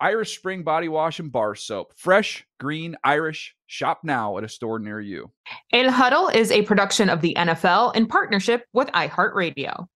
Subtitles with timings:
[0.00, 1.92] Irish Spring Body Wash and Bar Soap.
[1.96, 3.56] Fresh, green, Irish.
[3.66, 5.32] Shop now at a store near you.
[5.72, 9.88] El Huddle is a production of the NFL in partnership with iHeartRadio.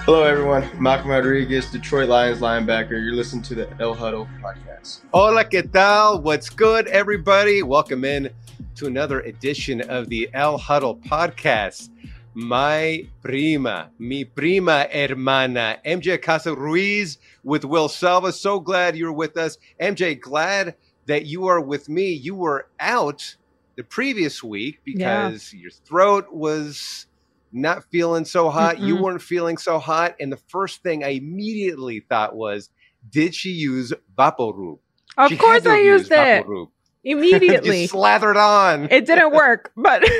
[0.00, 0.66] Hello, everyone.
[0.80, 2.92] Malcolm Rodriguez, Detroit Lions linebacker.
[2.92, 5.00] You're listening to the El Huddle podcast.
[5.12, 6.22] Hola, ¿qué tal?
[6.22, 7.62] What's good, everybody?
[7.62, 8.30] Welcome in
[8.76, 11.90] to another edition of the El Huddle podcast.
[12.38, 18.30] My prima, mi prima hermana, MJ Acosta-Ruiz with Will Selva.
[18.30, 19.56] So glad you're with us.
[19.80, 20.74] MJ, glad
[21.06, 22.10] that you are with me.
[22.10, 23.36] You were out
[23.76, 25.60] the previous week because yeah.
[25.62, 27.06] your throat was
[27.52, 28.76] not feeling so hot.
[28.76, 28.86] Mm-hmm.
[28.86, 30.16] You weren't feeling so hot.
[30.20, 32.68] And the first thing I immediately thought was,
[33.08, 34.78] did she use Vaporub?
[35.16, 36.44] Of she course I used it.
[37.02, 37.86] Immediately.
[37.86, 38.88] slathered on.
[38.90, 40.02] It didn't work, but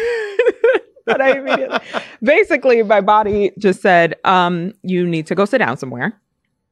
[1.13, 1.79] but I immediately
[2.23, 6.21] basically my body just said, um, you need to go sit down somewhere.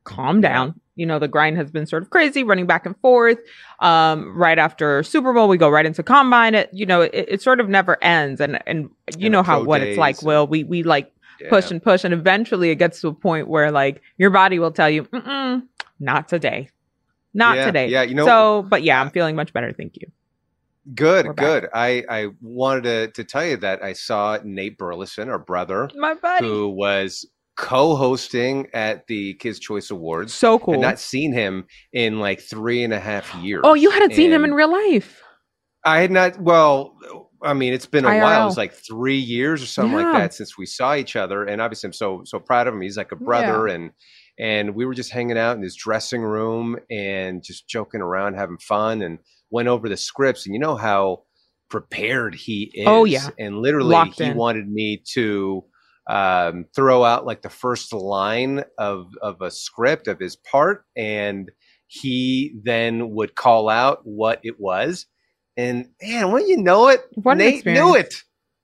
[0.03, 0.79] Calm down.
[0.97, 3.39] You know, the grind has been sort of crazy, running back and forth.
[3.81, 6.55] Um, right after Super Bowl, we go right into combine.
[6.55, 8.41] It, you know, it, it sort of never ends.
[8.41, 10.23] And and you and know how what it's like.
[10.23, 11.49] Will we we like yeah.
[11.49, 14.71] push and push, and eventually it gets to a point where like your body will
[14.71, 15.09] tell you,
[15.99, 16.69] not today,
[17.33, 17.89] not yeah, today.
[17.89, 18.27] Yeah, you know.
[18.27, 19.73] So, but yeah, I'm feeling much better.
[19.73, 20.11] Thank you.
[20.95, 21.69] Good, good.
[21.73, 26.15] I, I wanted to, to tell you that I saw Nate Burleson, our brother, my
[26.15, 30.35] buddy, who was co-hosting at the Kids Choice Awards.
[30.35, 30.75] So cool.
[30.75, 33.63] Had not seen him in like three and a half years.
[33.65, 35.23] Oh, you hadn't and seen him in real life.
[35.85, 36.39] I had not.
[36.39, 36.97] Well,
[37.43, 38.23] I mean, it's been a IRL.
[38.23, 38.43] while.
[38.43, 40.13] It was like three years or something yeah.
[40.13, 41.45] like that since we saw each other.
[41.45, 42.81] And obviously, I'm so so proud of him.
[42.81, 43.75] He's like a brother, yeah.
[43.75, 43.91] and
[44.39, 48.59] and we were just hanging out in his dressing room and just joking around, having
[48.59, 49.19] fun, and
[49.51, 51.23] went over the scripts, and you know how
[51.71, 52.87] prepared he is.
[52.87, 54.37] Oh yeah, and literally Locked he in.
[54.37, 55.65] wanted me to
[56.09, 61.51] um, throw out like the first line of of a script of his part, and
[61.87, 65.07] he then would call out what it was.
[65.57, 68.15] And man, when you know it, what Nate knew it.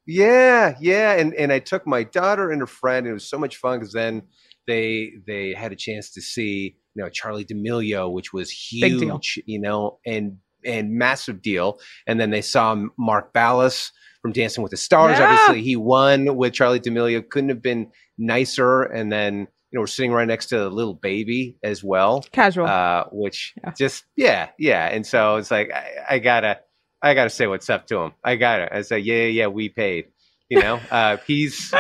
[0.07, 1.13] Yeah, yeah.
[1.13, 3.07] And and I took my daughter and her friend.
[3.07, 4.23] And it was so much fun because then
[4.67, 9.61] they they had a chance to see you know Charli D'Amelio, which was huge, you
[9.61, 11.79] know, and and massive deal.
[12.07, 13.91] And then they saw Mark Ballas
[14.23, 15.19] from Dancing with the Stars.
[15.19, 15.31] Yeah.
[15.31, 17.29] Obviously, he won with Charli D'Amelio.
[17.29, 18.83] Couldn't have been nicer.
[18.83, 22.67] And then you know we're sitting right next to the little baby as well, casual,
[22.67, 23.73] uh, which yeah.
[23.77, 24.87] just yeah, yeah.
[24.87, 26.61] And so it's like I, I, gotta
[27.03, 28.13] I gotta say what's up to him.
[28.25, 28.75] I gotta.
[28.75, 30.07] I say yeah, yeah, yeah we paid.
[30.49, 31.73] You know, uh, he's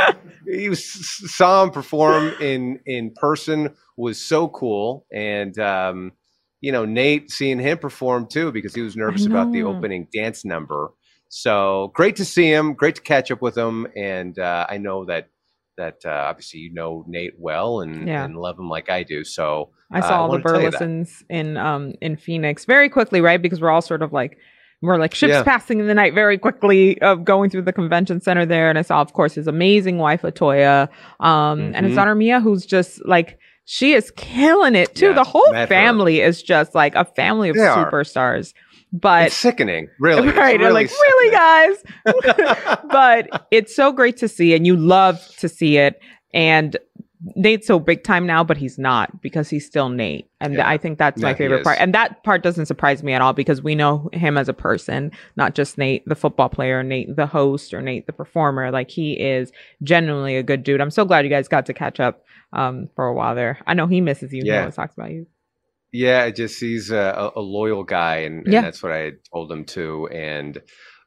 [0.47, 0.85] he was,
[1.35, 5.59] saw him perform in in person was so cool and.
[5.59, 6.13] um
[6.61, 10.45] you know, Nate seeing him perform too because he was nervous about the opening dance
[10.45, 10.93] number.
[11.29, 12.75] So great to see him.
[12.75, 15.29] Great to catch up with him, and uh, I know that
[15.77, 18.25] that uh, obviously you know Nate well and, yeah.
[18.25, 19.25] and love him like I do.
[19.25, 23.41] So I saw uh, all the Burlesons in um in Phoenix very quickly, right?
[23.41, 24.39] Because we're all sort of like
[24.83, 25.43] we're like ships yeah.
[25.43, 28.71] passing in the night very quickly of going through the convention center there.
[28.71, 30.89] And I saw, of course, his amazing wife Latoya,
[31.21, 31.75] um, mm-hmm.
[31.75, 33.39] and his daughter Mia, who's just like
[33.73, 35.15] she is killing it too.
[35.15, 36.27] the whole family her.
[36.27, 38.53] is just like a family of they superstars.
[38.53, 38.59] Are.
[38.93, 40.27] But it's sickening, really.
[40.33, 40.59] Right.
[40.59, 41.77] Really like, really, guys?
[42.91, 46.01] but it's so great to see, and you love to see it.
[46.35, 46.77] And
[47.37, 50.29] Nate's so big time now, but he's not because he's still Nate.
[50.41, 50.69] And yeah.
[50.69, 51.79] I think that's yeah, my favorite part.
[51.79, 55.13] And that part doesn't surprise me at all because we know him as a person,
[55.37, 58.73] not just Nate, the football player, Nate, the host, or Nate, the performer.
[58.73, 59.53] Like he is
[59.85, 60.81] genuinely a good dude.
[60.81, 63.59] I'm so glad you guys got to catch up um, for a while there.
[63.67, 64.43] I know he misses you.
[64.45, 64.53] Yeah.
[64.53, 65.27] He always talks about you.
[65.93, 70.09] Yeah, just he's a, a loyal guy, and, and, that's what I told him too.
[70.13, 70.61] And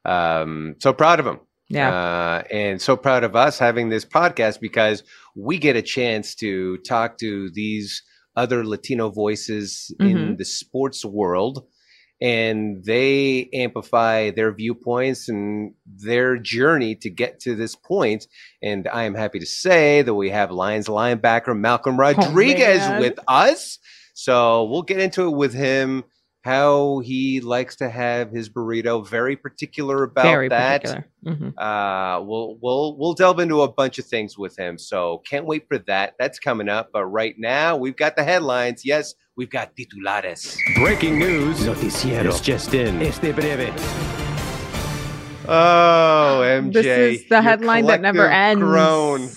[0.04, 1.40] um, so proud of him.
[1.68, 1.90] Yeah.
[1.90, 5.02] Uh, and so proud of us having this podcast because
[5.34, 8.02] we get a chance to talk to these
[8.36, 10.16] other Latino voices mm-hmm.
[10.16, 11.64] in the sports world
[12.24, 18.26] and they amplify their viewpoints and their journey to get to this point.
[18.62, 22.98] And I am happy to say that we have Lions linebacker Malcolm oh, Rodriguez oh,
[22.98, 23.78] with us.
[24.14, 26.04] So we'll get into it with him
[26.40, 29.06] how he likes to have his burrito.
[29.06, 30.80] Very particular about Very that.
[30.80, 31.10] particular.
[31.26, 31.58] Mhm.
[31.58, 34.78] Uh, we'll we'll we'll delve into a bunch of things with him.
[34.78, 36.14] So can't wait for that.
[36.18, 36.88] That's coming up.
[36.90, 38.82] But right now we've got the headlines.
[38.86, 40.56] Yes, we've got titulares.
[40.76, 41.60] Breaking news.
[41.60, 42.26] Noticiero.
[42.26, 43.02] It's just in.
[43.02, 43.72] Este breve.
[45.46, 46.72] Oh, MJ.
[46.72, 48.62] This is the headline that never ends.
[48.62, 49.28] Groan.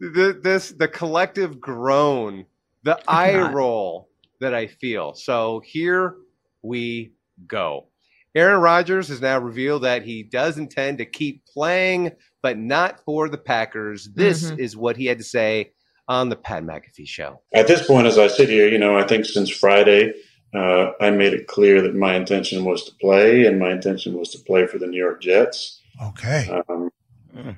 [0.00, 2.46] The, this the collective groan,
[2.82, 3.54] the eye cannot.
[3.54, 4.08] roll
[4.40, 5.14] that I feel.
[5.14, 6.16] So here
[6.62, 7.12] we
[7.46, 7.86] go.
[8.34, 12.10] Aaron Rodgers has now revealed that he does intend to keep playing,
[12.42, 14.08] but not for the Packers.
[14.12, 14.58] This Mhm.
[14.58, 15.70] is what he had to say
[16.08, 17.40] on the Pat McAfee show.
[17.52, 20.12] At this point, as I sit here, you know, I think since Friday,
[20.54, 24.30] uh, I made it clear that my intention was to play, and my intention was
[24.30, 25.80] to play for the New York Jets.
[26.02, 26.62] Okay.
[26.68, 26.90] Um,
[27.36, 27.56] Mm.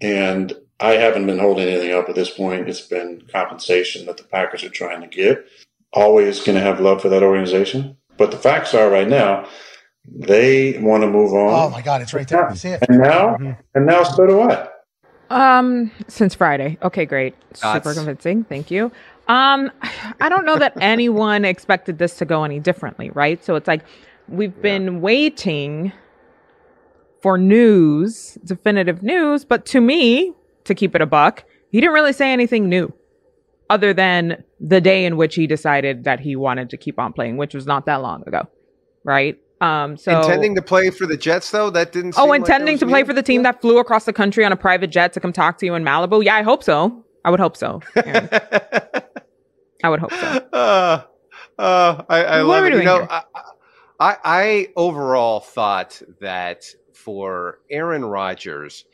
[0.00, 2.70] And I haven't been holding anything up at this point.
[2.70, 5.44] It's been compensation that the Packers are trying to get.
[5.92, 7.98] Always going to have love for that organization.
[8.16, 9.46] But the facts are right now,
[10.10, 11.52] they want to move on.
[11.66, 12.48] Oh my God, it's right there.
[12.48, 12.82] I see it.
[12.88, 13.58] And now, Mhm.
[13.74, 14.68] and now so do I.
[15.30, 16.78] Um, since Friday.
[16.82, 17.34] Okay, great.
[17.54, 18.44] Super convincing.
[18.44, 18.92] Thank you.
[19.26, 19.70] Um,
[20.20, 23.42] I don't know that anyone expected this to go any differently, right?
[23.42, 23.84] So it's like
[24.28, 25.92] we've been waiting
[27.22, 30.34] for news, definitive news, but to me,
[30.64, 32.92] to keep it a buck, he didn't really say anything new
[33.70, 37.36] other than the day in which he decided that he wanted to keep on playing,
[37.36, 38.42] which was not that long ago,
[39.04, 39.38] right?
[39.64, 42.12] Um, so intending to play for the Jets, though, that didn't.
[42.12, 44.44] seem Oh, like intending was to play for the team that flew across the country
[44.44, 46.22] on a private jet to come talk to you in Malibu?
[46.22, 47.02] Yeah, I hope so.
[47.24, 47.80] I would hope so.
[47.96, 50.16] I would hope so.
[50.52, 51.02] uh,
[51.58, 52.74] uh, I, I love it.
[52.74, 53.06] You know.
[53.08, 53.22] I,
[53.98, 58.84] I, I overall thought that for Aaron Rodgers,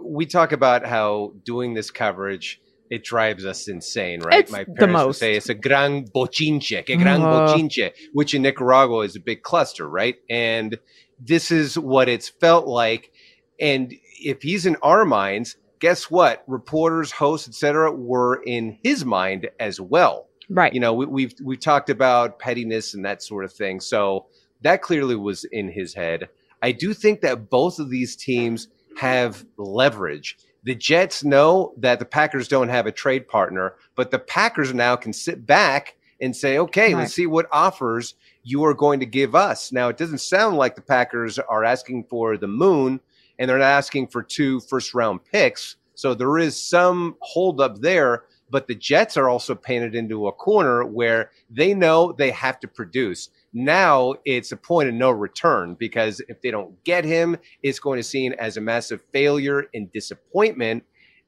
[0.00, 2.60] we talk about how doing this coverage
[2.90, 4.40] it drives us insane, right?
[4.40, 7.30] It's My the parents would say it's a gran bochinche, que gran Uh.
[7.32, 10.16] bochinche, which in Nicaragua is a big cluster, right?
[10.28, 10.78] And
[11.18, 13.12] this is what it's felt like.
[13.60, 16.42] And if he's in our minds, guess what?
[16.46, 20.74] Reporters, hosts, etc., were in his mind as well Right.
[20.74, 24.26] you know we, we've we've talked about pettiness and that sort of thing so
[24.62, 26.28] that clearly was in his head
[26.60, 28.66] i do think that both of these teams
[28.96, 34.18] have leverage the jets know that the packers don't have a trade partner but the
[34.18, 37.00] packers now can sit back and say okay Right.
[37.00, 40.74] let's see what offers you are going to give us now it doesn't sound like
[40.74, 43.00] the packers are asking for the moon
[43.38, 48.24] and they're not asking for two first round picks so there is some holdup there
[48.52, 52.66] but the Jets are also painted into a corner where they know they have to
[52.66, 53.30] produce.
[53.52, 57.98] Now it's a point of no return because if they don't get him, it's going
[57.98, 60.84] to seem as a massive failure and disappointment.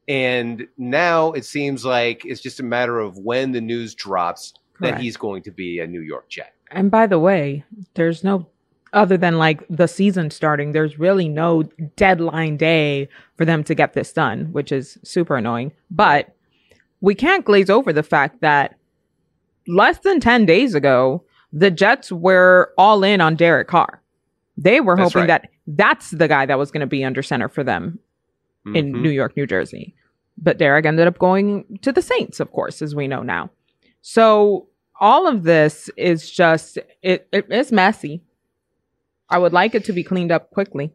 [0.08, 5.00] And now it seems like it's just a matter of when the news drops that
[5.00, 6.54] he's going to be a New York Jet.
[6.72, 7.64] And by the way,
[7.94, 8.48] there's no
[8.92, 11.62] other than like the season starting, there's really no
[11.96, 15.72] deadline day for them to get this done, which is super annoying.
[15.90, 16.34] But
[17.00, 18.76] we can't glaze over the fact that
[19.66, 24.00] less than 10 days ago, the Jets were all in on Derek Carr.
[24.56, 25.42] They were That's hoping right.
[25.42, 27.98] that that's the guy that was going to be under center for them
[28.74, 29.02] in Mhm.
[29.02, 29.94] New York, New Jersey.
[30.38, 33.50] But Derek ended up going to the Saints, of course, as we know now.
[34.00, 34.68] So
[35.00, 38.22] all of this is just it, it it's messy.
[39.28, 40.92] I would like it to be cleaned up quickly.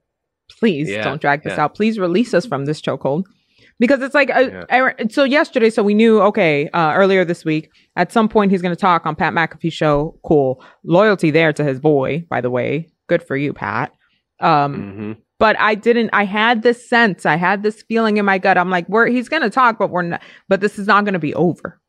[0.59, 1.65] Please Yeah, don't drag this yeah.
[1.65, 1.75] out.
[1.75, 3.25] Please release us from this chokehold.
[3.79, 4.63] Because it's like, uh, Yeah.
[4.69, 8.61] Aaron- so yesterday, so we knew, okay, uh, earlier this week, at some point he's
[8.61, 10.17] going to talk on Pat McAfee show.
[10.23, 10.63] Cool.
[10.83, 12.87] Loyalty there to his boy, by the way.
[13.07, 13.91] Good for you, Pat.
[14.39, 15.17] Um, Mhm.
[15.39, 16.09] but I didn't.
[16.13, 17.25] I had this sense.
[17.25, 18.57] I had this feeling in my gut.
[18.57, 20.21] I'm like, we're he's gonna talk, but we're not.
[20.49, 21.79] But this is not gonna be over.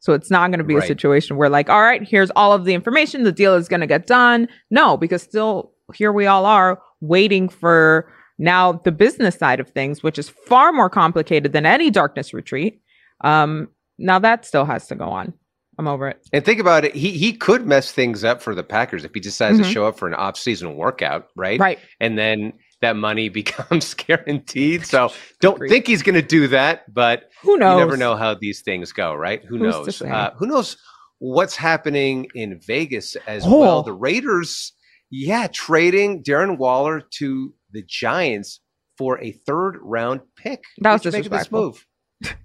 [0.00, 2.74] So it's not gonna be a situation where like, all right, here's all of the
[2.74, 3.24] information.
[3.24, 4.46] The deal is gonna get done.
[4.70, 10.02] No, because still here we all are waiting for now the business side of things,
[10.02, 12.80] which is far more complicated than any darkness retreat.
[13.22, 15.32] Um, now that still has to go on.
[15.78, 16.26] I'm over it.
[16.32, 19.20] And think about it, he he could mess things up for the Packers if he
[19.20, 19.64] decides Mhm.
[19.64, 21.60] to show up for an off-season workout, right?
[21.60, 21.78] Right.
[22.00, 24.86] and then that money becomes guaranteed.
[24.86, 25.68] So don't Agreed.
[25.70, 27.74] think he's going to do that, but Who knows?
[27.74, 29.42] you never know how these things go, right?
[29.44, 30.02] Who Who's knows?
[30.02, 30.76] Uh, who knows
[31.18, 33.60] what's happening in Vegas as Oh.
[33.60, 33.82] well?
[33.82, 34.72] The Raiders,
[35.10, 38.60] yeah, trading Darren Waller to the Giants
[38.98, 40.64] for a third round pick.
[40.80, 41.86] That was What'd you make of this move.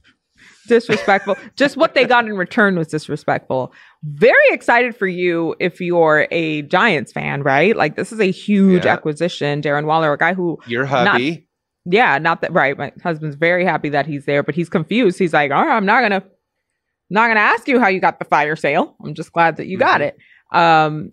[0.68, 1.36] disrespectful.
[1.56, 3.74] Just what they got in return was disrespectful.
[4.04, 7.76] Very excited for you if you're a Giants fan, right?
[7.76, 8.94] Like this is a huge Yeah.
[8.94, 9.62] acquisition.
[9.62, 11.48] Darren Waller, a guy who, Your hubby.
[11.86, 12.78] yeah, not that right.
[12.78, 15.18] My husband's very happy that he's there, but he's confused.
[15.20, 16.24] He's like, all right, I'm not gonna,
[17.10, 18.96] not gonna ask you how you got the fire sale.
[19.04, 20.06] I'm just glad that you got Mhm.
[20.08, 20.18] it.
[20.56, 21.12] Um,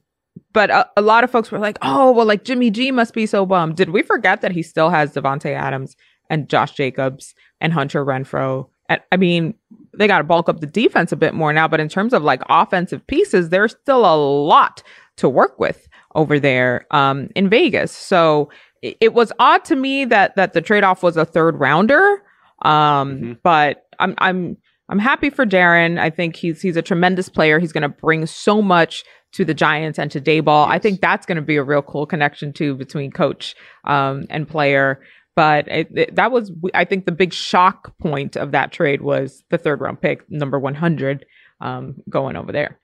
[0.52, 3.26] but a, a lot of folks were like, "Oh, well, like Jimmy G must be
[3.26, 5.96] so bummed." Did we forget that he still has Davante Adams
[6.30, 8.68] and Josh Jacobs and Hunter Renfrow?
[8.90, 9.54] And, I mean,
[9.98, 12.22] they got to bulk up the defense a bit more now, but in terms of
[12.22, 14.82] like offensive pieces, there's still a lot
[15.16, 17.92] to work with over there um, in Vegas.
[17.92, 18.48] So
[18.80, 22.22] it, it was odd to me that that the trade off was a third rounder.
[22.62, 22.72] Um,
[23.18, 23.32] Mm-hmm.
[23.42, 24.56] but I'm I'm
[24.88, 25.98] I'm happy for Darren.
[26.00, 27.58] I think he's he's a tremendous player.
[27.58, 30.66] He's going to bring so much to the Giants and to Daboll.
[30.68, 33.54] I think that's going to be a real cool connection too between coach
[33.84, 35.00] um, and player.
[35.36, 39.44] But it, it- that was, I think, the big shock point of that trade was
[39.50, 41.24] the third round pick, number 100,
[41.60, 42.80] um, going over there.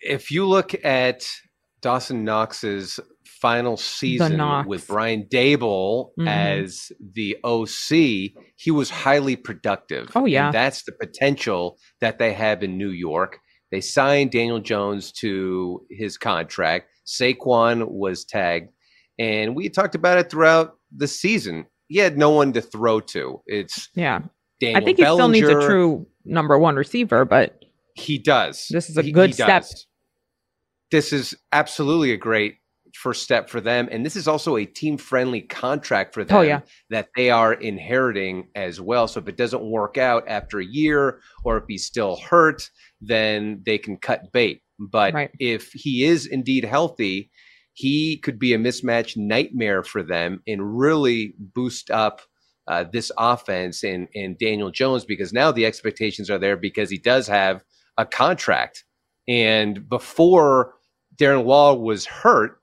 [0.00, 1.26] if you look at
[1.82, 2.98] Dawson Knox's
[3.40, 6.28] final season with Brian Daboll Mhm.
[6.28, 10.10] as the OC, he was highly productive.
[10.16, 10.46] Oh, yeah.
[10.46, 13.38] And that's the potential that they have in New York.
[13.70, 16.88] They signed Daniel Jones to his contract.
[17.06, 18.70] Saquon was tagged.
[19.18, 21.66] And we talked about it throughout the season.
[21.88, 23.42] He had no one to throw to.
[23.46, 24.20] It's Yeah.
[24.60, 28.68] Daniel I think he still needs a true number one receiver, but He does.
[28.70, 29.62] This is a He- good he step.
[29.62, 29.86] does.
[30.90, 32.54] This is absolutely a great
[32.94, 33.88] first step for them.
[33.90, 36.60] And this is also a team friendly contract for oh, them Oh, yeah.
[36.90, 39.06] that they are inheriting as well.
[39.08, 42.70] So if it doesn't work out after a year or if he's still hurt,
[43.00, 44.62] then they can cut bait.
[44.78, 45.30] But Right.
[45.38, 47.30] if he is indeed healthy,
[47.74, 52.20] he could be a mismatch nightmare for them and really boost up
[52.66, 56.98] uh, this offense and, and Daniel Jones because now the expectations are there because he
[56.98, 57.64] does have
[57.96, 58.84] a contract.
[59.26, 60.74] And before
[61.16, 62.60] Darren Wall was hurt,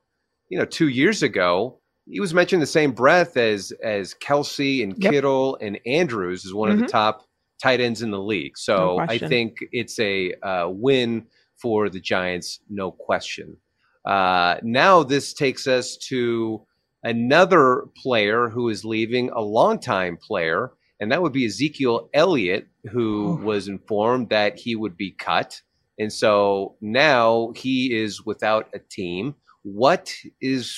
[0.48, 4.94] you know, two years ago, he was mentioned the same breath as as Kelce and
[5.02, 5.12] Yep.
[5.12, 6.88] Kittle and Andrews is one of the Mhm.
[6.88, 7.24] top
[7.62, 8.56] tight ends in the league.
[8.58, 13.56] So No I think it's a uh, win for the Giants, no question.
[14.04, 16.64] Uh, now this takes us to
[17.02, 23.38] another player who is leaving, a longtime player, and that would be Ezekiel Elliott, who
[23.40, 23.44] Oh.
[23.44, 25.60] was informed that he would be cut.
[25.98, 29.34] And so now he is without a team.
[29.62, 30.76] What is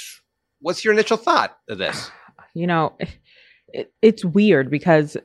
[0.61, 2.11] what's your initial thought of this?
[2.55, 2.95] you know,
[3.73, 5.17] it, it's weird because,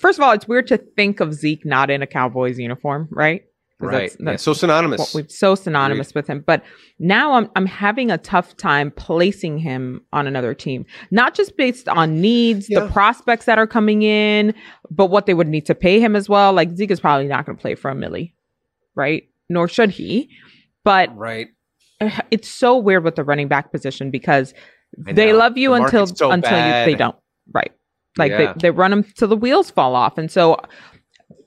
[0.00, 3.42] first of all, it's weird to think of Zeke not in a Cowboys uniform, right?
[3.78, 4.10] Right.
[4.18, 5.14] that's- Yeah, so synonymous.
[5.14, 6.42] we've so synonymous with him.
[6.46, 6.64] But
[6.98, 10.86] now I'm I'm having a tough time placing him on another team.
[11.10, 14.54] Not just based on needs, the prospects that are coming in,
[14.90, 16.54] but what they would need to pay him as well.
[16.54, 18.32] Like Zeke is probably not going to play for a milli,
[18.94, 19.28] right?
[19.50, 20.30] Nor should he.
[20.82, 21.48] But right.
[22.30, 24.54] it's so weird with the running back position because
[24.96, 27.16] they love you The until so until you, they don't.
[27.52, 27.72] Right.
[28.18, 28.52] Like Yeah.
[28.54, 30.18] they, they run them till the wheels fall off.
[30.18, 30.56] And so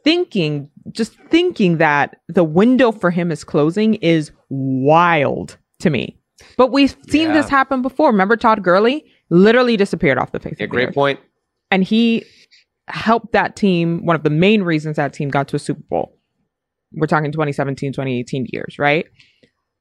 [0.03, 6.17] thinking, just thinking that the window for him is closing is wild to me.
[6.57, 7.33] But we've seen Yeah.
[7.33, 8.11] this happen before.
[8.11, 10.95] Remember Todd Gurley literally disappeared off the face Yeah, of the great earth.
[10.95, 11.19] point.
[11.71, 12.23] And he
[12.87, 16.17] helped that team, one of the main reasons that team got to a Super Bowl.
[16.93, 19.05] We're talking 2017, 2018 years, right?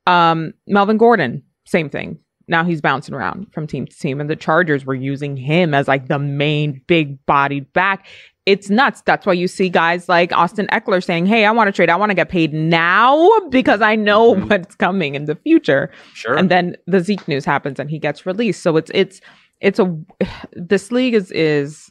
[0.06, 2.18] Um, Melvin Gordon, same thing.
[2.48, 5.86] Now he's bouncing around from team to team, and the Chargers were using him as
[5.88, 8.06] like the main big bodied back.
[8.46, 9.02] It's nuts.
[9.04, 11.90] That's why you see guys like Austin Ekeler saying, Hey, I want to trade.
[11.90, 14.48] I want to get paid now because I know Mhm.
[14.48, 16.34] what's coming in the future Sure.
[16.34, 18.62] and then the Zeke news happens and he gets released.
[18.62, 19.20] So it's it's
[19.60, 19.94] it's a
[20.52, 21.90] this league is is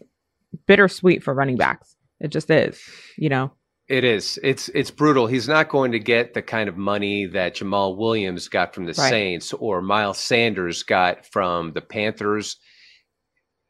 [0.66, 1.96] bittersweet for running backs.
[2.20, 2.82] It just is,
[3.18, 3.52] you know.
[3.90, 4.38] It is.
[4.44, 5.28] It's it's brutal.
[5.28, 8.94] He's not going to get the kind of money that Jamaal Williams got from the
[8.98, 9.10] Right.
[9.10, 12.58] Saints or Miles Sanders got from the Panthers.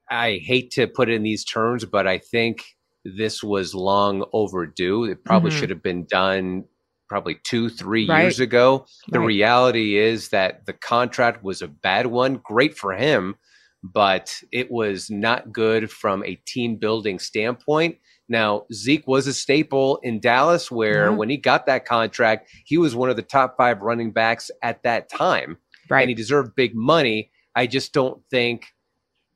[0.09, 2.63] I hate to put it in these terms, but I think
[3.05, 5.03] this was long overdue.
[5.05, 5.59] It probably Mhm.
[5.59, 6.63] should have been done
[7.09, 8.23] probably two, three Right.
[8.23, 8.85] years ago.
[9.09, 9.27] The Right.
[9.27, 12.37] reality is that the contract was a bad one.
[12.43, 13.35] Great for him,
[13.83, 17.97] but it was not good from a team building standpoint.
[18.29, 21.15] Now, Zeke was a staple in Dallas, where Yeah.
[21.15, 24.83] when he got that contract, he was one of the top five running backs at
[24.83, 25.57] that time,
[25.89, 26.01] Right.
[26.01, 27.31] and he deserved big money.
[27.55, 28.65] I just don't think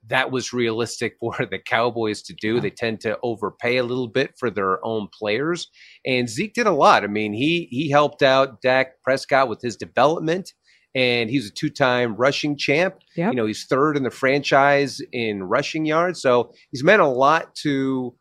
[0.07, 2.59] that was realistic for the Cowboys to do.
[2.59, 5.69] They tend to overpay a little bit for their own players,
[6.05, 7.03] and Zeke did a lot.
[7.03, 10.53] I mean, he he helped out Dak Prescott with his development,
[10.93, 12.95] and he's a two-time rushing champ.
[13.15, 13.31] Yep.
[13.31, 17.55] You know, he's third in the franchise in rushing yards, so he's meant a lot
[17.63, 18.13] to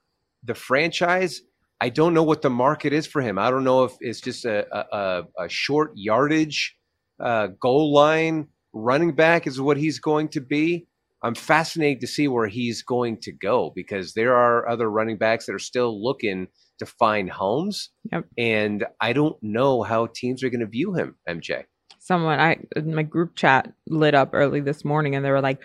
[0.44, 1.42] the franchise.
[1.80, 3.38] I don't know what the market is for him.
[3.38, 6.76] I don't know if it's just a a, a, short yardage
[7.18, 10.86] uh, goal line running back is what he's going to be.
[11.22, 15.46] I'm fascinated to see where he's going to go because there are other running backs
[15.46, 17.90] that are still looking to find homes.
[18.10, 18.24] Yep.
[18.38, 21.64] And I don't know how teams are going to view him, MJ.
[21.98, 25.60] Someone I my group chat lit up early this morning and they were like,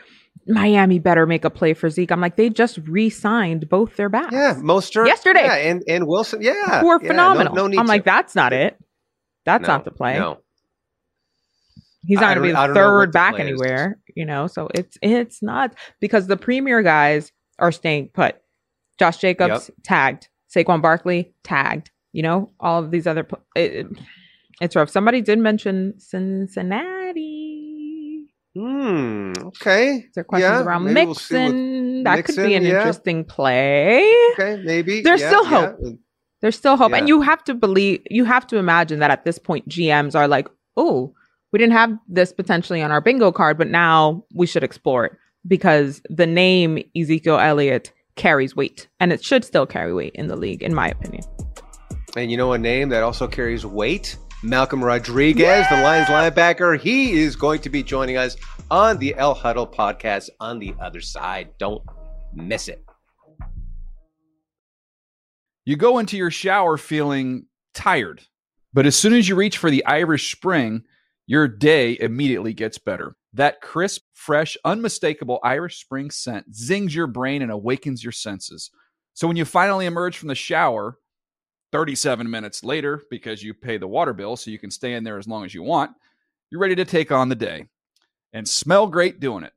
[0.48, 2.12] Miami better make a play for Zeke.
[2.12, 4.32] I'm like, they just re-signed both their backs.
[4.34, 5.08] Yeah, Mostert.
[5.08, 5.44] Yesterday.
[5.44, 6.42] Yeah, and, and Wilson.
[6.42, 6.82] Yeah.
[6.82, 7.56] who are yeah, phenomenal.
[7.56, 7.90] No, need I'm to.
[7.90, 8.78] like, that's not it.
[9.46, 10.20] That's No, not the play.
[10.20, 10.42] No.
[12.06, 13.60] He's not going to be don't- the don't third back plan is.
[13.62, 14.46] anywhere, you know.
[14.46, 18.36] So it's it's not because the premier guys are staying put.
[19.00, 21.90] Josh Jacobs tagged, Saquon Barkley tagged.
[22.14, 23.28] You know, all of these other.
[23.56, 23.88] It, it-
[24.62, 24.90] it's rough.
[24.90, 27.35] Somebody did mention Cincinnati.
[28.56, 29.34] Hmm.
[29.48, 29.96] Okay.
[29.98, 32.78] Is there questions Yeah, around maybe we'll that could be an yeah.
[32.78, 34.10] interesting play.
[34.34, 34.62] Okay.
[34.64, 35.02] Maybe.
[35.02, 35.80] There's Yeah, still hope.
[36.42, 36.94] There's still hope.
[36.94, 40.28] And you have to believe, you have to imagine that at this point, GMs are
[40.28, 40.48] like,
[40.78, 41.14] oh,
[41.52, 45.14] we didn't have this potentially on our bingo card, but now we should explore it
[45.48, 50.36] because the name Ezekiel Elliott carries weight and it should still carry weight in the
[50.36, 51.24] league, in my opinion.
[52.16, 54.18] And you know a name that also carries weight?
[54.46, 56.80] Malcolm Rodriguez, the Lions linebacker.
[56.80, 58.38] He is going to be joining us
[58.70, 61.50] on the El Huddle podcast on the other side.
[61.58, 61.82] Don't
[62.32, 62.86] miss it.
[65.66, 68.22] You go into your shower feeling tired,
[68.72, 70.84] but as soon as you reach for the Irish Spring,
[71.26, 73.16] your day immediately gets better.
[73.34, 78.70] That crisp, fresh, unmistakable Irish Spring scent zings your brain and awakens your senses.
[79.16, 81.00] So when you finally emerge from the shower,
[81.76, 85.18] 37 minutes later, because you pay the water bill so you can stay in there
[85.18, 85.92] as long as you want,
[86.50, 87.66] you're ready to take on the day
[88.32, 89.52] and smell great doing it.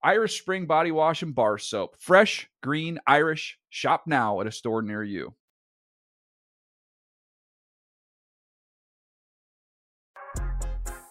[0.00, 1.96] Irish Spring Body Wash and Bar Soap.
[1.98, 3.58] Fresh, green, Irish.
[3.68, 5.34] Shop now at a store near you.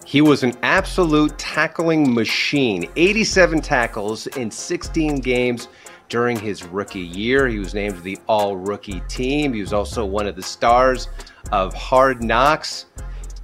[0.06, 5.68] He was an absolute tackling machine 87 tackles in 16 games
[6.10, 7.48] during his rookie year.
[7.48, 9.54] He was named the all rookie team.
[9.54, 11.08] He was also one of the stars
[11.52, 12.86] of Hard Knocks.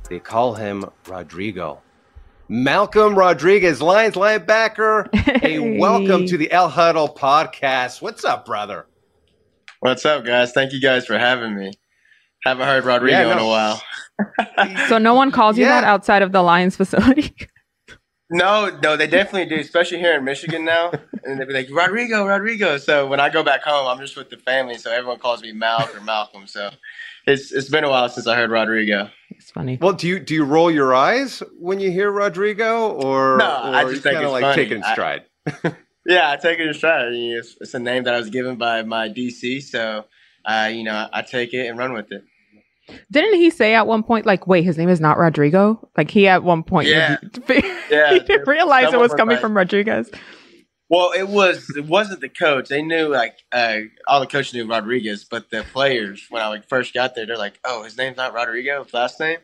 [0.10, 1.82] They call him Rodrigo.
[2.50, 5.08] Malcolm Rodriguez, Lions linebacker.
[5.42, 8.02] Hey, welcome to the El Huddle podcast.
[8.02, 8.86] What's up, brother?
[9.80, 10.52] What's up, guys?
[10.52, 11.72] Thank you guys for having me.
[12.44, 13.82] Haven't heard Rodrigo Yeah, in a while.
[14.88, 15.82] So no one calls you Yeah.
[15.82, 17.34] that outside of the Lions facility.
[18.32, 20.92] No, no, they definitely do, especially here in Michigan now.
[21.24, 22.80] And they'd be like, Rodrigo, Rodrigo.
[22.80, 25.54] So when I go back home, I'm just with the family, so everyone calls me
[25.54, 26.48] Malk or Malcolm.
[26.48, 26.72] So
[27.28, 29.12] it's it's been a while since I heard Rodrigo.
[29.30, 29.78] it's funny.
[29.80, 33.76] Well, do you do you roll your eyes when you hear Rodrigo, or, No, or
[33.76, 34.56] I just think kinda it's like funny.
[34.56, 35.22] take it in I- stride?
[36.04, 37.10] Yeah, I take it in stride.
[37.14, 40.06] It's, it's a name that I was given by my DC, so
[40.44, 42.24] uh, you know, I take it and run with it.
[43.12, 45.90] Didn't he say at one point, like, wait, his name is not Rodrigo?
[45.98, 47.18] Like he at one point, Yeah.
[47.48, 50.10] he Yeah, didn't realize it was was coming like- from Rodriguez.
[50.90, 52.68] Well, it was it wasn't the coach.
[52.68, 53.78] They knew like uh,
[54.08, 57.38] all the coaches knew Rodriguez, but the players when I like first got there, they're
[57.38, 59.38] like, "Oh, his name's not Rodrigo, his last name,"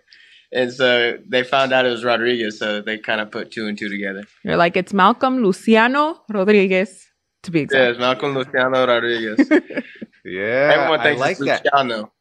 [0.51, 2.59] and so they found out it was Rodriguez.
[2.59, 4.25] So they kind of put two and two together.
[4.43, 7.07] You're like, it's Malcolm Luciano Rodriguez,
[7.43, 7.89] to be Yeah, exact.
[7.91, 9.49] it's Malcolm Luciano Rodriguez.
[10.25, 11.63] Yeah, everyone I thinks like it's that.
[11.63, 12.11] Luciano.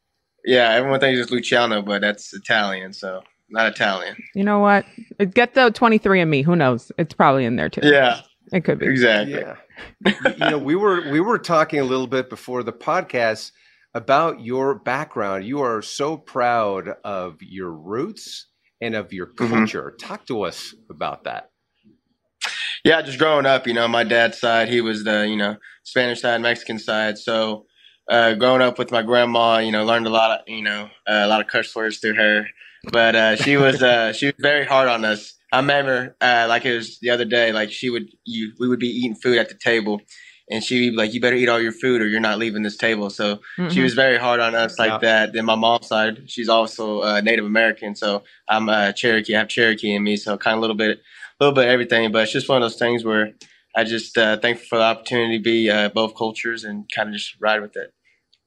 [0.47, 4.17] Yeah, everyone thinks it's Luciano, but that's Italian, so not Italian.
[4.35, 4.85] You know what?
[5.35, 6.43] Get the 23 and me.
[6.43, 6.91] Who knows?
[6.99, 7.81] It's probably in there too.
[7.83, 8.21] Yeah,
[8.53, 8.87] It could be.
[8.87, 9.41] exactly.
[9.41, 9.57] Yeah,
[10.25, 13.51] you know, we were we were talking a little bit before the podcast
[13.93, 15.45] about your background.
[15.47, 18.47] You are so proud of your roots
[18.81, 19.49] and of your Mhm.
[19.49, 19.95] culture.
[20.01, 21.51] Talk to us about that.
[22.85, 26.21] Yeah, just growing up, you know, my dad's side, he was the, you know, Spanish
[26.21, 27.19] side, Mexican side.
[27.19, 27.67] So,
[28.09, 31.23] uh, growing up with my grandma, you know, learned a lot of, you know, uh,
[31.25, 32.47] a lot of curse words through her.
[32.93, 35.35] But uh, she was, uh, she was very hard on us.
[35.53, 38.79] I remember, uh, like it was the other day, like she would, you, we would
[38.79, 40.01] be eating food at the table,
[40.51, 42.77] and she'd be like, "You better eat all your food, or you're not leaving this
[42.77, 43.41] table." So
[43.71, 43.83] she Mhm.
[43.85, 44.99] was very hard on us like Yeah.
[44.99, 45.33] that.
[45.33, 49.35] Then my mom's side, she's also uh, Native American, so I'm uh, Cherokee.
[49.35, 51.71] I have Cherokee in me, so kind of a little bit, a little bit of
[51.71, 52.11] everything.
[52.13, 53.33] But it's just one of those things where
[53.77, 57.15] I just uh, thankful for the opportunity to be uh, both cultures and kind of
[57.15, 57.93] just ride with it.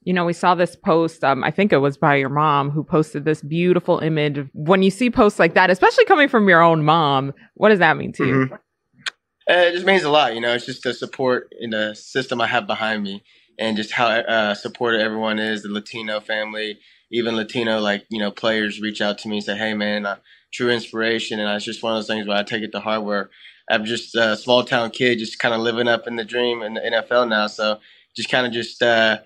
[0.02, 1.22] You know, we saw this post.
[1.22, 4.40] Um, I think it was by your mom who posted this beautiful image.
[4.54, 7.96] When you see posts like that, especially coming from your own mom, what does that
[7.96, 8.32] mean to you?
[8.32, 8.52] Mhm.
[8.52, 10.54] Uh, it just means a lot, you know.
[10.54, 13.22] It's just the support in the system I have behind me,
[13.58, 15.62] and just how uh, supportive everyone is.
[15.62, 16.78] The Latino family,
[17.10, 20.16] even Latino like you know players reach out to me and say, "Hey, man, uh,
[20.52, 23.04] true inspiration." And it's just one of those things where I take it to heart.
[23.04, 23.30] Where
[23.70, 26.74] I'm just a small town kid, just kind of living up in the dream in
[26.74, 27.46] the NFL now.
[27.46, 27.78] So
[28.16, 29.18] just kind of just uh,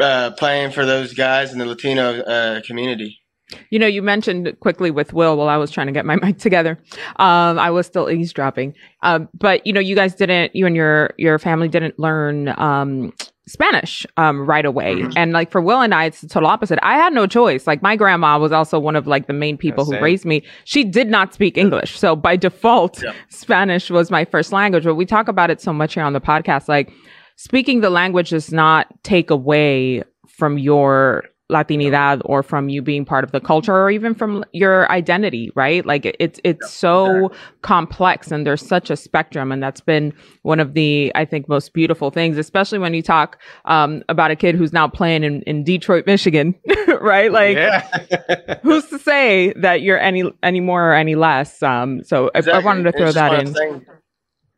[0.00, 3.20] uh, playing for those guys in the Latino uh, community.
[3.70, 6.38] You know, you mentioned quickly with Will while I was trying to get my mic
[6.38, 6.78] together.
[7.16, 8.74] Um, I was still eavesdropping.
[9.02, 13.12] Um, but you know, you guys didn't, you and your your family didn't learn um,
[13.50, 14.94] Spanish um, right away.
[14.96, 15.12] Mhm.
[15.16, 16.78] And like for Will and I, it's the total opposite.
[16.82, 17.66] I had no choice.
[17.66, 20.42] Like my grandma was also one of like the main people who raised me.
[20.64, 21.98] She did not speak English.
[21.98, 23.12] So by default, Yeah.
[23.28, 24.84] Spanish was my first language.
[24.84, 26.68] But we talk about it so much here on the podcast.
[26.68, 26.92] Like
[27.36, 33.24] speaking the language does not take away from your Latinidad or from you being part
[33.24, 35.84] of the culture or even from your identity, right?
[35.84, 37.30] Like it- it's it's so
[37.62, 41.72] complex and there's such a spectrum and that's been one of the I think most
[41.74, 45.64] beautiful things, especially when you talk um, about a kid who's now playing in, in
[45.64, 46.54] Detroit, Michigan,
[47.00, 47.30] right?
[47.32, 47.56] Like
[48.62, 51.62] who's to say that you're any any more or any less?
[51.62, 53.52] Um, so I- I, wanted to throw that in.
[53.54, 53.84] things-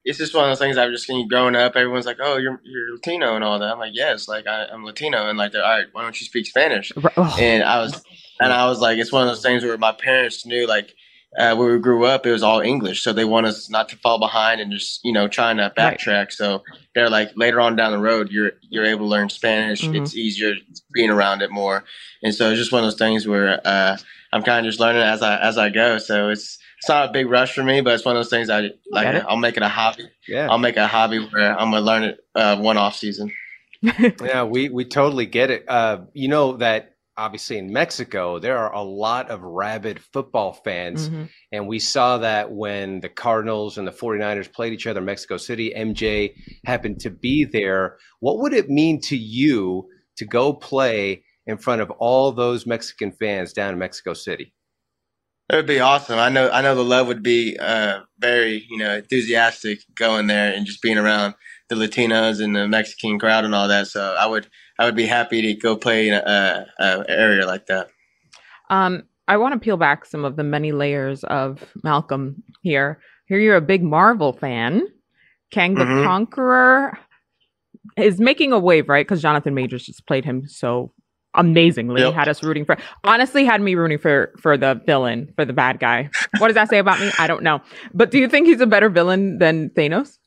[0.04, 1.76] It's just one of those things I've just seen growing up.
[1.76, 4.84] Everyone's like, "Oh, you're you're Latino and all that." I'm like, "Yes, like I, I'm
[4.84, 8.02] Latino," and like, "All right, why don't you speak Spanish?" Oh, And I was,
[8.40, 10.94] and I was like, it's one of those things where my parents knew, like,
[11.38, 13.96] uh, when we grew up, it was all English, so they want us not to
[13.96, 15.98] fall behind and just, you know, trying to Right.
[15.98, 16.32] backtrack.
[16.32, 16.62] So
[16.94, 19.82] they're like, later on down the road, you're you're able to learn Spanish.
[19.82, 19.94] Mhm.
[20.02, 20.54] It's easier
[20.92, 21.84] being around it more,
[22.24, 23.96] and so it's just one of those things where uh,
[24.32, 25.98] I'm kind of just learning as I as I go.
[25.98, 28.50] So it's it's not a big rush for me, but it's one of those things
[28.50, 29.06] I like.
[29.06, 29.24] It.
[29.28, 30.10] I'll make it a hobby.
[30.26, 30.48] yeah.
[30.50, 33.32] I'll make it a hobby where I'm gonna learn it uh, one off season.
[34.20, 35.64] Yeah, we we totally get it.
[35.68, 41.08] Uh, you know that obviously in Mexico there are a lot of rabid football fans,
[41.08, 41.28] mhm.
[41.52, 45.36] and we saw that when the Cardinals and the 49ers played each other in Mexico
[45.36, 45.72] City.
[45.76, 46.34] MJ
[46.66, 47.96] happened to be there.
[48.18, 53.12] What would it mean to you to go play in front of all those Mexican
[53.12, 54.52] fans down in Mexico City?
[55.52, 56.18] It would be awesome.
[56.18, 56.48] I know.
[56.48, 60.80] I know the love would be uh, very, you know, enthusiastic going there and just
[60.80, 61.34] being around
[61.68, 63.86] the Latinos and the Mexican crowd and all that.
[63.88, 67.66] So I would, I would be happy to go play in a, a, area like
[67.66, 67.90] that.
[68.70, 73.00] Um, I want to peel back some of the many layers of Malcolm here.
[73.26, 74.88] Here, you're a big Marvel fan.
[75.50, 76.04] Kang the Mhm.
[76.04, 76.98] Conqueror
[77.98, 79.04] is making a wave, right?
[79.04, 80.94] Because Jonathan Majors just played him so
[81.34, 82.02] amazingly.
[82.02, 82.14] Yep.
[82.14, 82.76] Had us rooting for.
[83.04, 86.10] Honestly, had me rooting for for the villain, for the bad guy.
[86.38, 87.10] What does that say about me?
[87.18, 87.60] I don't know.
[87.94, 90.18] But do you think he's a better villain than Thanos?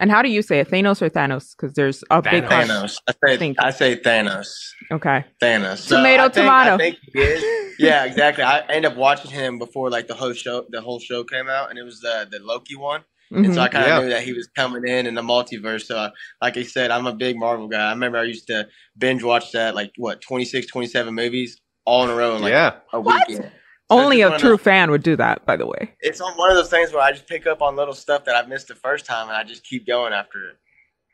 [0.00, 1.56] And how do you say it, Thanos or Thanos?
[1.56, 2.46] Because there's a big Thanos.
[2.46, 2.68] question.
[2.68, 2.98] Thanos.
[3.08, 3.56] I say, Thank.
[3.60, 4.70] I say Thanos.
[4.92, 5.24] Okay.
[5.42, 5.78] Thanos.
[5.78, 6.74] So Tomato, I think, tomato.
[6.74, 7.74] I think he is.
[7.80, 8.44] Yeah, exactly.
[8.44, 11.70] I ended up watching him before like the whole show, the whole show came out,
[11.70, 13.02] and it was the the Loki one.
[13.30, 13.60] And so.
[13.60, 14.00] I kind of Yeah.
[14.00, 15.82] knew that he was coming in in the multiverse.
[15.86, 16.10] So, uh,
[16.40, 17.86] like I said, I'm a big Marvel guy.
[17.88, 22.10] I remember I used to binge watch that, like, what, 26, 27 movies all in
[22.10, 23.30] a row in like yeah, a What?
[23.30, 23.50] So
[23.90, 25.94] Only a true those- fan would do that, by the way.
[26.00, 28.36] It's on one of those things where I just pick up on little stuff that
[28.36, 30.56] I missed the first time and I just keep going after it.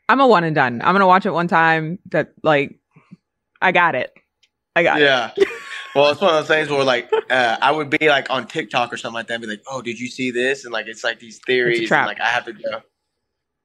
[0.09, 0.81] I'm a one and done.
[0.83, 1.99] I'm gonna watch it one time.
[2.11, 2.77] That like,
[3.61, 4.13] I got it.
[4.75, 5.05] I got it.
[5.05, 5.31] Yeah.
[5.95, 8.91] Well, it's one of those things where, like, uh, I would be like on TikTok
[8.91, 11.05] or something like that, and be like, "Oh, did you see this?" And like, it's
[11.05, 12.01] like these theories, trap.
[12.01, 12.81] and like I have to go.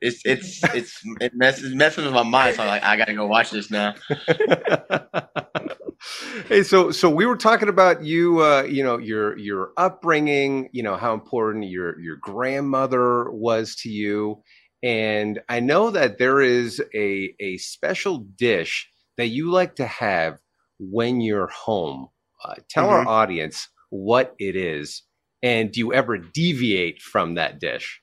[0.01, 2.55] It's it's it's it messes messes with my mind.
[2.55, 3.97] So I'm like, I gotta go watch this now.
[6.49, 10.85] hey, so so we were talking about you, uh, you know, your your upbringing, you
[10.85, 14.41] know, how important your your grandmother was to you,
[14.85, 18.89] and I know that there is a a special dish
[19.19, 20.39] that you like to have
[20.79, 22.09] when you're home.
[22.45, 23.09] Uh, tell our Mhm.
[23.09, 25.03] audience what it is,
[25.43, 28.01] and do you ever deviate from that dish?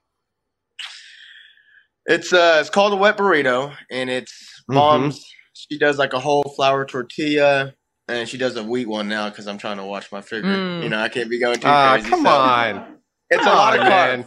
[2.06, 4.76] It's uh, it's called a wet burrito, and it's Mhm.
[4.76, 5.26] mom's.
[5.54, 7.74] She does like a whole flour tortilla,
[8.08, 10.52] and she does a wheat one now because I'm trying to watch my figure.
[10.58, 10.84] Mm.
[10.84, 12.10] You know, I can't be going too Ah, crazy.
[12.12, 12.94] come so- on,
[13.30, 14.26] It's Come a lot on, of man.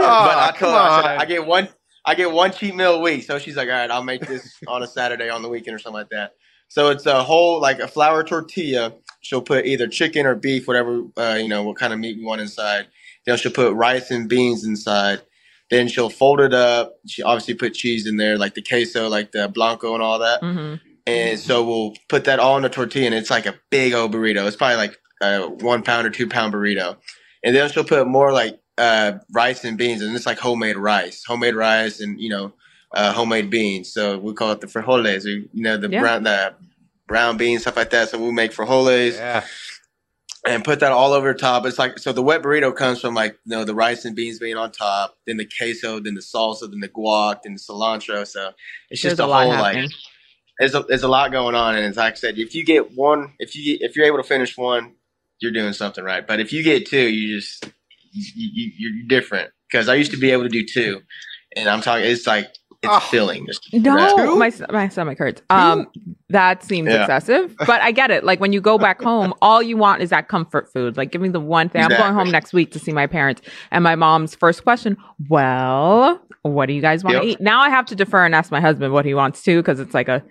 [0.00, 1.20] Oh, but I come told her, I, said, on.
[1.22, 1.68] I get one,
[2.04, 3.22] I get one cheat meal a week.
[3.24, 5.78] So she's like, all right, I'll make this on a Saturday on the weekend or
[5.78, 6.32] something like that.
[6.68, 8.92] So it's a whole like a flour tortilla.
[9.28, 12.24] She'll put either chicken or beef, whatever uh, you know, what kind of meat we
[12.24, 12.86] want inside.
[13.26, 15.20] Then she'll put rice and beans inside.
[15.68, 16.94] Then she'll fold it up.
[17.06, 20.40] She obviously put cheese in there, like the queso, like the blanco and all that.
[20.40, 23.92] hmm And so we'll put that all in a tortilla, and it's like a big
[23.92, 24.46] old burrito.
[24.46, 26.96] It's probably like a one pound or two pound burrito.
[27.44, 31.22] And then she'll put more like uh, rice and beans, and it's like homemade rice,
[31.26, 32.54] homemade rice, and you know,
[32.94, 33.92] uh, homemade beans.
[33.92, 36.00] So we call it the frijoles, or, you know, the Yeah.
[36.00, 36.54] brown the
[37.08, 38.10] brown beans, stuff like that.
[38.10, 39.44] So we'll make frijoles Yeah.
[40.46, 41.66] and put that all over top.
[41.66, 44.38] It's like so the wet burrito comes from like you know the rice and beans
[44.38, 48.26] being on top, then the queso, then the salsa, then the guac, then the cilantro.
[48.26, 48.52] So
[48.90, 49.84] it's just There's a, a lot whole happening.
[49.84, 49.92] like
[50.60, 52.96] there's a, there's a lot going on, and it's like I said, if you get
[52.96, 54.94] one, if you if you're able to finish one,
[55.40, 56.26] you're doing something right.
[56.26, 57.64] But if you get two, you just
[58.12, 59.50] you, you, you're different.
[59.70, 61.02] Because I used to be able to do two,
[61.54, 62.06] and I'm talking.
[62.06, 62.48] It's like
[62.82, 63.00] it's Oh.
[63.00, 63.46] filling.
[63.72, 64.36] No, that.
[64.38, 65.42] my my stomach hurts.
[65.50, 65.88] Um,
[66.28, 67.00] that seems Yeah.
[67.00, 68.22] excessive, but I get it.
[68.24, 70.96] Like when you go back home, all you want is that comfort food.
[70.96, 71.82] Like, give me the one thing.
[71.82, 74.96] I'm going home next week to see my parents, and my mom's first question:
[75.28, 77.32] "Well, what do you guys want to Yep.
[77.32, 79.80] eat?" Now I have to defer and ask my husband what he wants to because
[79.80, 80.22] it's like a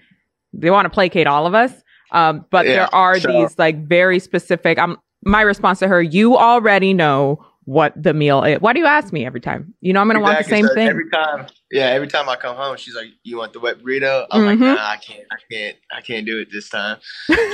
[0.54, 1.74] they want to placate all of us.
[2.12, 4.78] Um, but Yeah, there are so- these like very specific.
[4.80, 8.62] Um, my response to her: "You already know." What the meal is?
[8.62, 9.74] Why do you ask me every time?
[9.82, 10.88] You know I'm gonna want the same So thing.
[10.88, 14.26] Every time, yeah, every time I come home, she's like, "You want the wet burrito?"
[14.32, 14.76] I'm like, Mhm.
[14.76, 16.98] "Nah, I can't, I can't, I can't do it this time."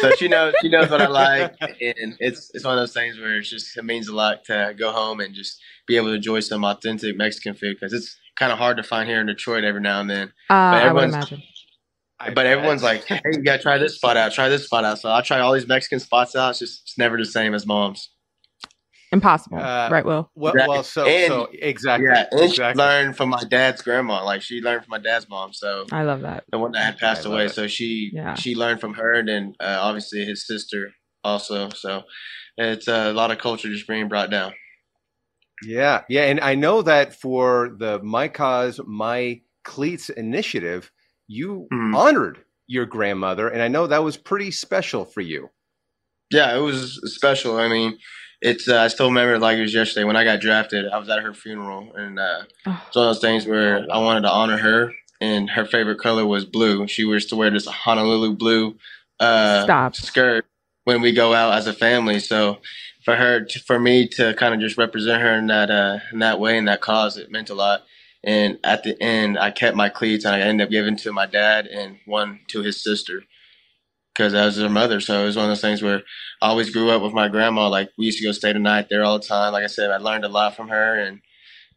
[0.02, 3.18] So she knows, she knows what I like, and it's it's one of those things
[3.20, 6.14] where it's just it means a lot to go home and just be able to
[6.14, 9.64] enjoy some authentic Mexican food because it's kind of hard to find here in Detroit
[9.64, 10.34] every now and then.
[10.50, 11.44] uh, I would everyone's- imagine.
[12.36, 15.12] but everyone's like, "Hey, you gotta try this spot out, try this spot out." So
[15.12, 16.52] I try all these Mexican spots out.
[16.52, 18.10] It's just it's never the same as mom's.
[19.14, 20.04] Impossible, Uh, right?
[20.06, 20.74] Will Well, Exactly.
[20.74, 22.08] well so And- so exactly.
[22.10, 22.84] Yeah, and she exactly.
[22.84, 24.24] learned from my dad's grandma.
[24.26, 25.54] Like she learned from my dad's mom.
[25.54, 26.44] So I love that.
[26.52, 27.46] the one that had passed away.
[27.46, 27.52] it.
[27.52, 28.34] So she Yeah.
[28.34, 30.92] she learned from her, and then uh, obviously his sister
[31.24, 31.70] also.
[31.70, 32.04] So
[32.58, 34.54] it's uh, a lot of culture just being brought down.
[35.66, 40.92] Yeah, yeah, and I know that for the My Cause My Cleats initiative,
[41.28, 41.96] you Mhm.
[41.96, 45.50] honored your grandmother, and I know that was pretty special for you.
[46.32, 47.58] Yeah, it was special.
[47.58, 47.98] I mean,
[48.44, 50.88] it's uh, I still remember like it was yesterday when I got drafted.
[50.88, 52.84] I was at her funeral, and uh, Oh.
[52.88, 56.26] it's one of those things where I wanted to honor her, and her favorite color
[56.26, 56.88] was blue.
[56.88, 58.76] She used to wear this Honolulu blue
[59.20, 59.96] uh, Stop.
[59.96, 60.46] skirt
[60.84, 62.20] when we go out as a family.
[62.20, 62.60] So
[63.06, 66.20] for her, to, for me to kind of just represent her in that uh, in
[66.20, 67.84] that way in that cause, it meant a lot.
[68.26, 71.26] And at the end, I kept my cleats, and I ended up giving to my
[71.26, 73.24] dad and one to his sister
[74.16, 75.00] because I was her mother.
[75.00, 76.02] So it was one of those things where
[76.42, 77.68] I always grew up with my grandma.
[77.70, 79.54] Like we used to go stay the night there all the time.
[79.54, 81.20] Like I said, I learned a lot from her, and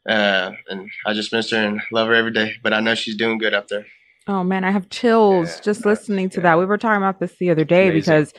[0.08, 2.54] uh, and I just miss her and love her every day.
[2.62, 3.86] But I know she's doing good up there.
[4.28, 6.42] Oh man, I have chills Yeah, just listening to yeah.
[6.42, 6.58] that.
[6.58, 8.34] We were talking about this the other day because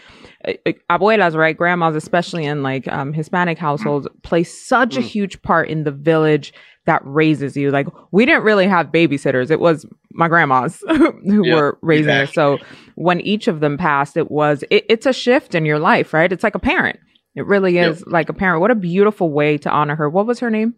[0.45, 5.03] uh, uh, abuelas, right, grandmas, especially in like um, Hispanic households, play such a Mm.
[5.03, 6.53] huge part in the village
[6.87, 7.69] that raises you.
[7.71, 12.29] Like we didn't really have babysitters; it was my grandmas who Yeah, were raising us.
[12.29, 12.63] exactly.
[12.63, 16.11] So when each of them passed, it was it, it's a shift in your life,
[16.13, 16.31] right?
[16.31, 16.99] It's like a parent.
[17.35, 17.91] It really Yep.
[17.91, 18.61] is like a parent.
[18.61, 20.09] What a beautiful way to honor her.
[20.09, 20.73] What was her name?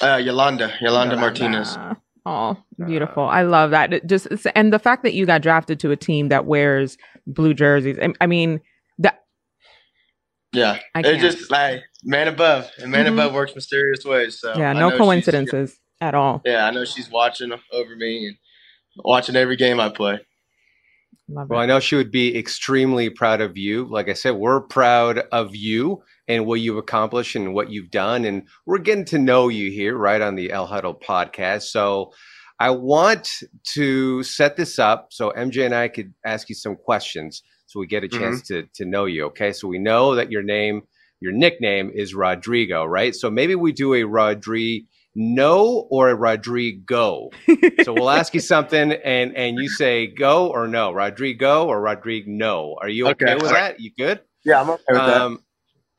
[0.00, 1.76] Uh, Yolanda, Yolanda Martinez.
[2.24, 3.24] Oh, beautiful.
[3.24, 3.92] I love that.
[3.92, 7.52] It just and the fact that you got drafted to a team that wears blue
[7.54, 7.98] jerseys.
[8.00, 8.60] I, I mean,
[10.52, 11.20] Yeah, I it's can't.
[11.20, 13.12] just like man above, and man Mhm.
[13.14, 14.40] above works mysterious ways.
[14.40, 16.40] So yeah, no coincidences at all.
[16.44, 18.36] yeah, I know she's watching over me and
[19.04, 20.20] watching every game I play.
[21.30, 21.64] Love Well, it.
[21.64, 23.84] I know she would be extremely proud of you.
[23.90, 28.24] Like I said, we're proud of you and what you've accomplished and what you've done.
[28.24, 31.64] And we're getting to know you here, right, on the El Huddle podcast.
[31.64, 32.12] So
[32.58, 33.28] I want
[33.74, 37.86] to set this up so MJ and I could ask you some questions so we
[37.86, 39.26] get a chance to, to know you.
[39.26, 39.52] Okay.
[39.52, 40.82] So we know that your name,
[41.20, 43.14] your nickname is Rodrigo, right?
[43.14, 47.28] So maybe we do a Rodri no or a Rodrigo.
[47.84, 50.92] so we'll ask you something and and you say go or no.
[50.92, 52.76] Rodrigo or Rodrigo no.
[52.80, 53.34] Are you okay, Okay.
[53.34, 53.80] with that?
[53.80, 54.20] You good?
[54.44, 55.20] Yeah, I'm okay with that.
[55.20, 55.44] Um,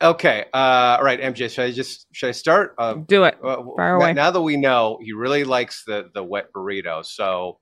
[0.02, 0.46] okay.
[0.54, 1.50] Uh, all right, MJ.
[1.52, 2.74] Should I just should I start?
[2.80, 3.38] Uh, Do it.
[3.44, 4.14] uh, Fire now- away.
[4.14, 7.60] Now that we know he really likes the the wet burrito, so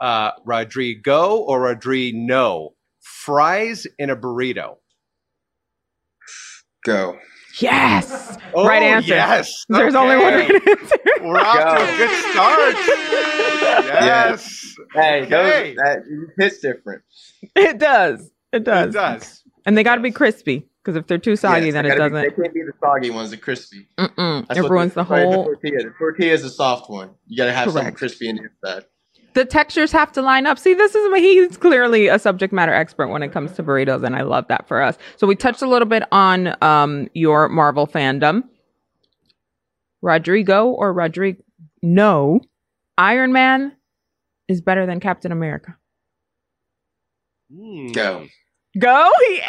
[0.00, 2.73] uh, Rodrigo or Rodrigo no
[3.04, 4.76] fries in a burrito.
[6.84, 7.18] Go.
[7.60, 8.36] Yes.
[8.52, 9.10] Oh, Right answer.
[9.14, 9.64] Yes.
[9.68, 10.96] There's only one right answer.
[11.22, 12.74] We're off to a good start.
[13.94, 14.74] Yes.
[14.92, 15.28] Hey, Okay.
[15.30, 15.98] those, that
[16.38, 17.02] hits different.
[17.54, 18.30] it does.
[18.52, 18.88] It does.
[18.88, 19.42] It does.
[19.66, 22.10] And they got to be crispy because if they're too soggy, Yes, then it gotta
[22.10, 22.36] be- doesn't.
[22.36, 23.88] they can't be the soggy ones, the crispy.
[23.98, 24.46] Mm-mm.
[24.48, 25.44] That's It what ruins the that's why whole.
[25.44, 25.78] tortilla.
[25.84, 27.10] The tortilla is a soft one.
[27.26, 28.84] You got to have something crispy in the inside.
[29.34, 30.58] The textures have to line up.
[30.58, 34.16] See, this is he's clearly a subject matter expert when it comes to burritos, and
[34.16, 34.96] I love that for us.
[35.16, 38.44] So we touched a little bit on um, your Marvel fandom.
[40.02, 41.42] Rodrigo or Rodrigo?
[41.82, 42.40] No,
[42.98, 43.72] Iron Man
[44.48, 45.76] is better than Captain America.
[47.54, 47.88] Hmm.
[47.92, 48.26] Go.
[48.78, 49.10] Go.
[49.28, 49.40] He-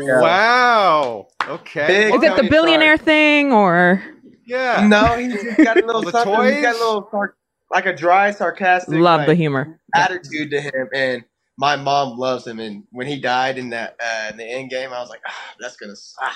[0.00, 0.20] Yeah.
[0.20, 1.26] Wow.
[1.48, 1.86] Okay.
[1.86, 4.02] Big- Is it the Tony billionaire thing or
[4.46, 4.86] Yeah.
[4.88, 6.54] No, he's just got a little The something.
[6.54, 6.80] He's got toys?
[6.80, 7.34] a little sar-
[7.70, 9.80] like a dry, sarcastic, love like, the humor?
[9.94, 11.24] attitude to him, and
[11.58, 12.58] my mom loves him.
[12.58, 15.54] And when he died in that uh, in the end game, I was like, ah,
[15.60, 16.34] that's gonna suck.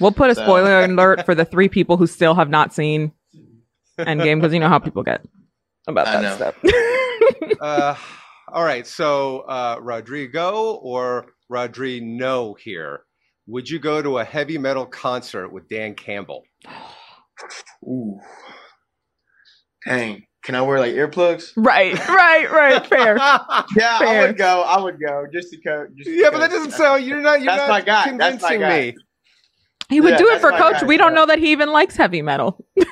[0.00, 3.12] We'll put a So- spoiler alert for the three people who still have not seen
[3.98, 5.22] Endgame because you know how people get
[5.86, 6.36] about I that know.
[6.36, 6.54] stuff.
[7.60, 7.94] Uh,
[8.52, 8.86] all right.
[8.86, 13.02] So, uh, Rodrigo or Rodrigo no here.
[13.46, 16.44] Would you go to a heavy metal concert with Dan Campbell?
[17.84, 18.18] Ooh,
[19.86, 20.22] dang.
[20.42, 21.52] Can I wear like earplugs?
[21.56, 22.86] Right, right, right.
[22.88, 23.16] Fair.
[23.16, 24.62] Yeah, I would go.
[24.62, 25.86] I would go just to go.
[25.96, 27.04] Just yeah, but that doesn't sound.
[27.04, 27.40] You're not.
[27.40, 28.16] You're That's not my guy.
[28.16, 28.80] That's my convincing guy.
[28.80, 28.96] me.
[29.88, 30.80] He would Yeah, do it for coach.
[30.80, 32.64] guy, we don't know that he even likes heavy metal.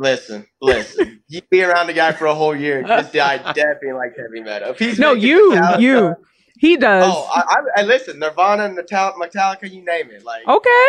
[0.00, 1.22] Listen, listen.
[1.28, 2.82] you be around the guy for a whole year.
[2.82, 4.70] This guy definitely like heavy metal.
[4.70, 6.14] If he's No, you, Metallica- you.
[6.58, 7.04] He oh, does.
[7.06, 8.18] Oh, I, I, I listen.
[8.18, 10.24] Nirvana, Metallica, Metallica, you name it.
[10.24, 10.86] Like okay.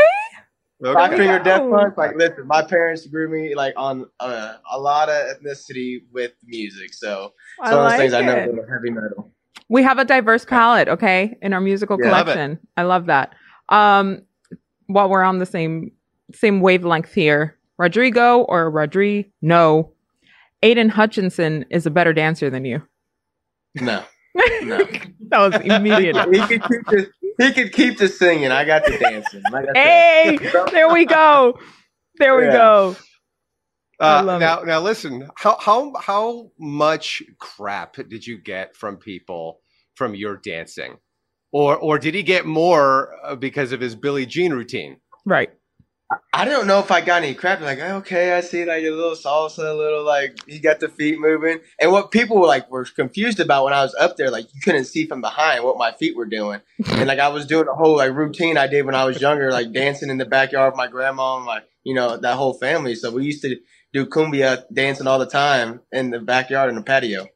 [0.83, 1.17] Five Okay.
[1.17, 1.43] Finger go.
[1.43, 1.93] Death Punch.
[1.97, 6.93] Like, listen, my parents grew me like on uh, a lot of ethnicity with music.
[6.93, 8.49] So I some of those like things I know it.
[8.69, 9.31] heavy metal.
[9.69, 12.11] We have a diverse palette, okay, in our musical Yeah.
[12.11, 12.59] Love collection.
[12.77, 13.33] I love that.
[13.69, 14.23] Um,
[14.87, 15.91] while we're on the same
[16.33, 19.93] same wavelength here, Rodrigo or Rodri, no,
[20.63, 22.81] Aidan Hutchinson is a better dancer than you.
[23.75, 24.03] No,
[24.63, 24.77] no.
[25.29, 26.15] that was immediate.
[26.33, 27.09] he could keep the
[27.41, 28.51] he could keep the singing.
[28.51, 29.49] I got the dancing.
[29.49, 31.59] Like hey, there we go.
[32.19, 32.49] There we Yeah.
[32.49, 32.97] go.
[33.99, 35.29] Uh, now, now listen.
[35.37, 39.61] How how how much crap did you get from people
[39.95, 40.97] from your dancing,
[41.51, 44.97] or or did he get more uh, because of his Billie Jean routine?
[45.25, 45.51] Right.
[46.33, 47.61] I don't know if I got any crap.
[47.61, 51.19] Like, okay, I see like a little salsa, a little like he got the feet
[51.19, 51.59] moving.
[51.79, 54.61] And what people were like were confused about when I was up there, like you
[54.61, 56.61] couldn't see from behind what my feet were doing.
[56.89, 59.51] And like I was doing a whole like routine I did when I was younger,
[59.51, 62.95] like dancing in the backyard with my grandma and my you know, that whole family.
[62.95, 63.57] So we used to
[63.93, 67.27] do cumbia dancing all the time in the backyard in the patio.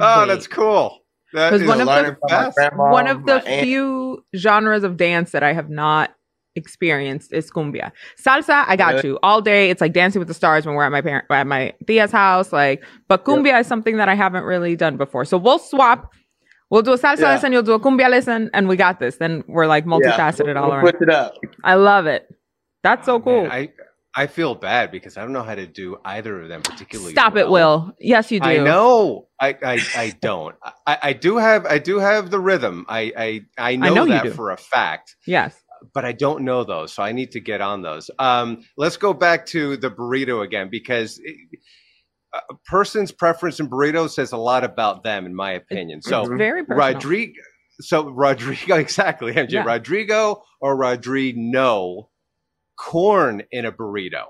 [0.00, 0.98] Oh, that's cool.
[1.32, 2.56] That is one of the- Learning from my best.
[2.56, 3.64] grandma, One of the my aunt.
[3.64, 6.14] few genres of dance that I have not
[6.54, 7.92] experienced is cumbia.
[8.22, 9.08] Salsa, I got Really?
[9.10, 9.70] you all day.
[9.70, 12.52] It's like dancing with the stars when we're at my parent at my tia's house.
[12.52, 15.24] Like, but cumbia is something that I haven't really done before.
[15.24, 16.12] So we'll swap.
[16.70, 17.28] We'll do a salsa Yeah.
[17.28, 17.52] lesson.
[17.52, 19.16] You'll do a cumbia lesson, and we got this.
[19.16, 20.82] Then we're like multifaceted Yeah, all we'll around.
[20.88, 21.34] Switch it up.
[21.64, 22.26] I love it.
[22.82, 23.42] That's so Oh, cool.
[23.42, 23.72] man, I
[24.14, 27.12] I feel bad because I don't know how to do either of them particularly.
[27.12, 27.48] Stop it.
[27.48, 27.92] Will.
[27.98, 28.46] Yes, you do.
[28.48, 29.28] I know.
[29.40, 30.54] I, I, I don't.
[30.86, 32.84] I, I do have I do have the rhythm.
[32.90, 34.30] I I, I know, know you that do.
[34.32, 35.61] for a fact, Yes.
[35.94, 38.10] But I don't know those, so I need to get on those.
[38.18, 41.36] Um, let's go back to the burrito again because it-
[42.34, 46.00] a person's preference in burritos says a lot about them, in my opinion.
[46.00, 46.38] So Mhm.
[46.38, 46.94] Very personal.
[46.94, 47.42] Rodrigo.
[47.80, 49.50] So Rodrigo, exactly, MJ.
[49.52, 49.64] Yeah.
[49.64, 52.08] Rodrigo or Rodrigo,
[52.78, 54.28] corn in a burrito.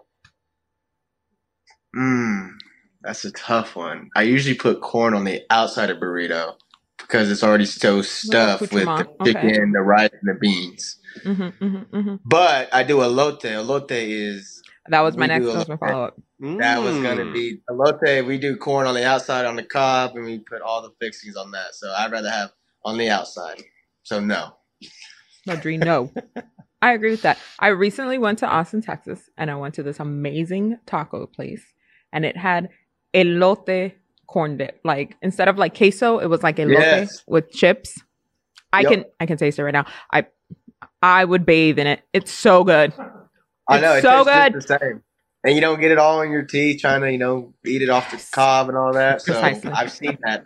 [1.96, 2.48] Mm,
[3.02, 4.08] that's a tough one.
[4.16, 6.54] I usually put corn on the outside of burrito
[7.02, 9.20] because it's already so stuffed with the accoutrement.
[9.20, 9.52] Okay.
[9.52, 10.98] chicken, the rice, and the beans.
[11.24, 13.42] hmm hmm hmm But I do elote.
[13.42, 16.20] Elote is That was my next do a that was follow up.
[16.58, 17.32] that was gonna Mm.
[17.32, 18.26] be elote.
[18.26, 21.36] We do corn on the outside on the cob, and we put all the fixings
[21.36, 21.74] on that.
[21.74, 22.52] So I'd rather have
[22.84, 23.62] on the outside.
[24.04, 24.56] So no.
[25.48, 26.12] Rodri, no.
[26.82, 27.38] I agree with that.
[27.58, 31.64] I recently went to Austin, Texas, and I went to this amazing taco place,
[32.12, 32.68] and it had
[33.14, 33.94] elote
[34.33, 34.81] corn dip.
[34.85, 37.23] Like instead of like queso, it was like elote Yes.
[37.27, 38.01] with chips.
[38.73, 38.90] I Yep.
[38.90, 39.85] can I can taste it right now.
[40.11, 40.27] I
[41.03, 42.01] I would bathe in it.
[42.12, 42.92] It's so good.
[43.68, 44.55] I know It's so tastes good.
[44.55, 45.03] the same.
[45.45, 47.88] And you don't get it all in your teeth trying to, you know, eat it
[47.90, 49.23] off the cob and all that.
[49.23, 49.71] So Precisely.
[49.73, 50.45] I've seen that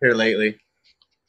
[0.00, 0.58] here lately.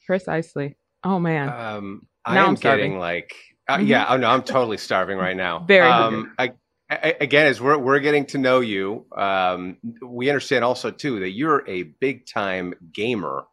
[0.06, 0.76] Precisely.
[1.04, 1.48] Oh man.
[1.48, 2.84] Um, Now I am I'm starving.
[2.92, 3.32] getting like,
[3.68, 3.86] uh, Mhm.
[3.88, 5.60] yeah, oh no, I'm totally starving right now.
[5.66, 6.52] Very Um, I, I,
[6.90, 11.68] again, as we're we're getting to know you, um, we understand also too that you're
[11.68, 13.44] a big time gamer.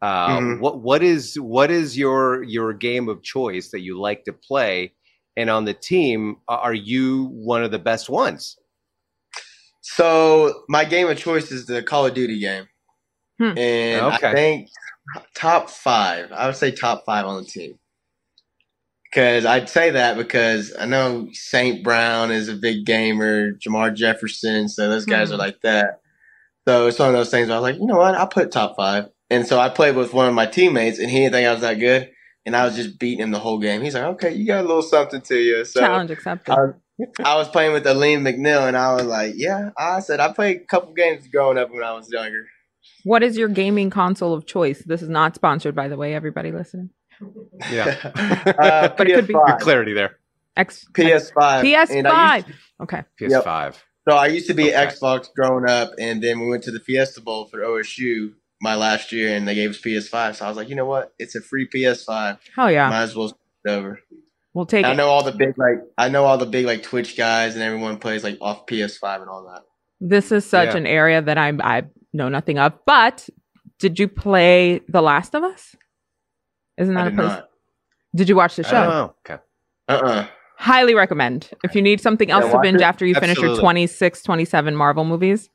[0.00, 0.60] Uh, Mhm.
[0.60, 4.92] What what is what is your your game of choice that you like to play?
[5.36, 8.58] And on the team, are you one of the best ones?
[9.80, 12.68] So my game of choice is the Call of Duty game,
[13.38, 13.56] Hmm.
[13.58, 14.28] and Okay.
[14.28, 14.68] I think
[15.34, 16.30] top five.
[16.32, 17.78] I would say top five on the team.
[19.12, 24.68] Because I'd say that because I know Saint Brown is a big gamer, Jermar Jefferson,
[24.68, 25.34] so those guys Hmm.
[25.34, 26.00] are like that.
[26.66, 28.50] So it's one of those things where I was like, you know what, I'll put
[28.52, 29.08] top five.
[29.30, 31.60] And so I played with one of my teammates, and he didn't think I was
[31.62, 32.10] that good,
[32.46, 33.82] and I was just beating him the whole game.
[33.82, 35.64] He's like, okay, you got a little something to you.
[35.64, 36.52] So Challenge accepted.
[36.52, 36.56] I,
[37.24, 40.58] I was playing with Alim McNeill, and I was like, "Yeah." I said I played
[40.58, 42.46] a couple games growing up when I was younger.
[43.04, 44.82] what is your gaming console of choice?
[44.84, 46.90] This is not sponsored, by the way, everybody listening.
[47.70, 47.96] Yeah,
[48.58, 50.18] uh, But it could be- Good clarity there.
[50.56, 51.90] X PS5.
[51.90, 52.54] And I used- PS5.
[52.82, 53.02] Okay.
[53.20, 53.74] PS5.
[54.08, 54.86] so I used to be Okay.
[54.86, 59.12] Xbox growing up, and then we went to the Fiesta Bowl for OSU my last
[59.12, 60.36] year, and they gave us PS5.
[60.36, 61.12] So I was like, you know what?
[61.18, 62.38] It's a free PS5.
[62.54, 62.88] Hell yeah.
[62.90, 64.00] Might as well switch it over.
[64.54, 64.96] We'll take I it.
[64.96, 67.96] know all the big like I know all the big like Twitch guys, and everyone
[67.98, 69.62] plays like off PS5 and all that.
[70.00, 70.76] This is such Yeah.
[70.76, 72.74] an area that I I know nothing of.
[72.84, 73.30] But
[73.78, 75.74] did you play The Last of Us?
[76.78, 77.28] Isn't I that a place?
[77.28, 77.48] not.
[78.14, 78.76] Did you watch the show?
[78.76, 79.42] Oh, okay.
[79.88, 80.26] Uh uh
[80.58, 81.50] Highly recommend.
[81.64, 82.84] If you need something else to binge it.
[82.84, 83.62] after you finish your Absolutely.
[83.62, 85.50] 26, 27 Marvel movies,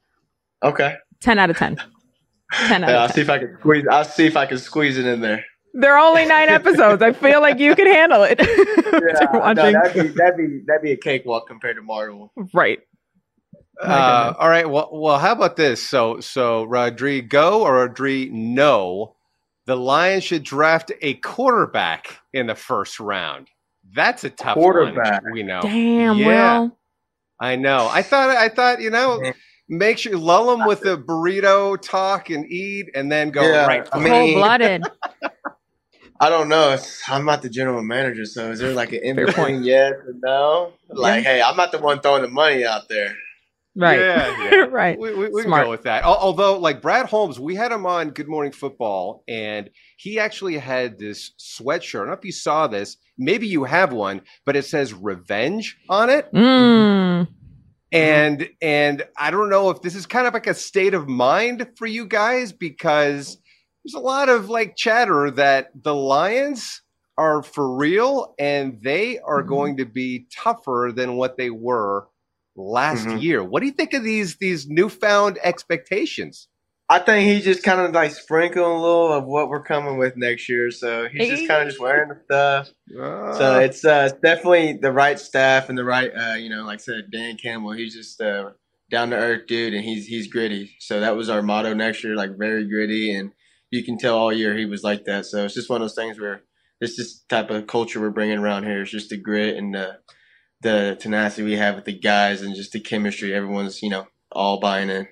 [0.64, 0.96] Okay.
[1.22, 1.78] 10 out of 10.
[2.68, 3.86] 10 out Yeah, I'll of see if I can squeeze.
[3.90, 5.46] I'll see if I can squeeze it in there.
[5.74, 7.02] There are only nine episodes.
[7.02, 8.40] I feel like you can handle it.
[8.98, 12.32] Yeah, no, that'd be that'd be that'd be a cakewalk compared to Marvel.
[12.54, 12.80] right.
[13.80, 14.68] Uh, all right.
[14.68, 15.88] Well, well, how about this?
[15.88, 19.16] So, so Rodri go or Rodri no?
[19.68, 23.50] The Lions should draft a quarterback in the first round.
[23.94, 25.24] That's a tough Quarterback.
[25.24, 25.34] one.
[25.34, 25.60] We know.
[25.62, 26.78] Damn, Yeah, Will.
[27.40, 27.90] I know.
[27.92, 28.30] I thought.
[28.30, 28.82] I thought.
[28.82, 29.22] You know,
[29.68, 33.88] make sure lull them with the burrito talk and eat, and then go Yeah, right.
[33.92, 34.84] I mean, Cold blooded.
[36.20, 36.72] I don't know.
[36.72, 39.64] It's, I'm not the general manager, so is there like an in between point.
[39.66, 40.74] yes or no?
[40.90, 43.16] Like, hey, I'm not the one throwing the money out there.
[43.78, 44.00] Right.
[44.00, 44.56] Yeah, yeah.
[44.72, 44.98] right.
[45.00, 46.04] We, we, we can go with that.
[46.04, 50.98] Although, like Brad Holmes, we had him on Good Morning Football, and he actually had
[50.98, 51.96] this sweatshirt.
[51.96, 52.98] I don't know if you saw this.
[53.18, 56.32] Maybe you have one, but it says "Revenge" on it.
[56.34, 57.28] Mm.
[57.92, 61.68] And and I don't know if this is kind of like a state of mind
[61.78, 63.38] for you guys because
[63.86, 66.82] there's a lot of like chatter that the Lions
[67.18, 69.48] are for real and they are Mhm.
[69.48, 72.08] going to be tougher than what they were
[72.58, 73.22] last Mhm.
[73.22, 73.44] year.
[73.44, 76.48] What do you think of these these newfound expectations?
[76.90, 80.16] I think he just kind of like sprinkling a little of what we're coming with
[80.18, 80.72] next year.
[80.72, 82.70] So he's just kind of just wearing the stuff.
[83.38, 86.84] So it's uh, definitely the right staff and the right, uh, you know, like I
[86.84, 87.74] said, Dan Campbell.
[87.74, 88.52] He's just uh,
[88.90, 90.76] down to earth dude, and he's he's gritty.
[90.80, 93.32] So that was our motto next year, like very gritty, and
[93.70, 95.26] you can tell all year he was like that.
[95.26, 96.44] So it's just one of those things where
[96.80, 98.82] it's this type of culture we're bringing around here.
[98.82, 99.98] It's just the grit and the
[100.62, 103.34] the tenacity we have with the guys, and just the chemistry.
[103.34, 105.08] Everyone's you know all buying in.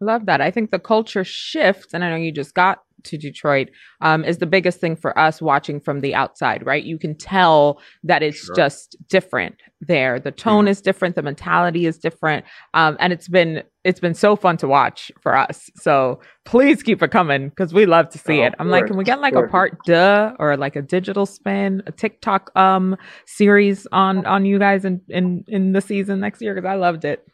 [0.00, 0.40] Love that.
[0.40, 3.68] I think the culture shift, and I know you just got to Detroit,
[4.00, 6.82] um, is the biggest thing for us watching from the outside, right?
[6.82, 8.54] You can tell that it's Sure.
[8.56, 10.18] just different there.
[10.18, 12.44] The tone is different, the mentality is different.
[12.74, 15.70] Um, and it's been it's been so fun to watch for us.
[15.76, 18.54] So please keep it coming because we love to see Oh, it.
[18.58, 21.92] I'm like, can we get like a part duh or like a digital spin, a
[21.92, 22.96] TikTok um
[23.26, 26.54] series on on you guys in in in the season next year?
[26.54, 27.24] Because I loved it.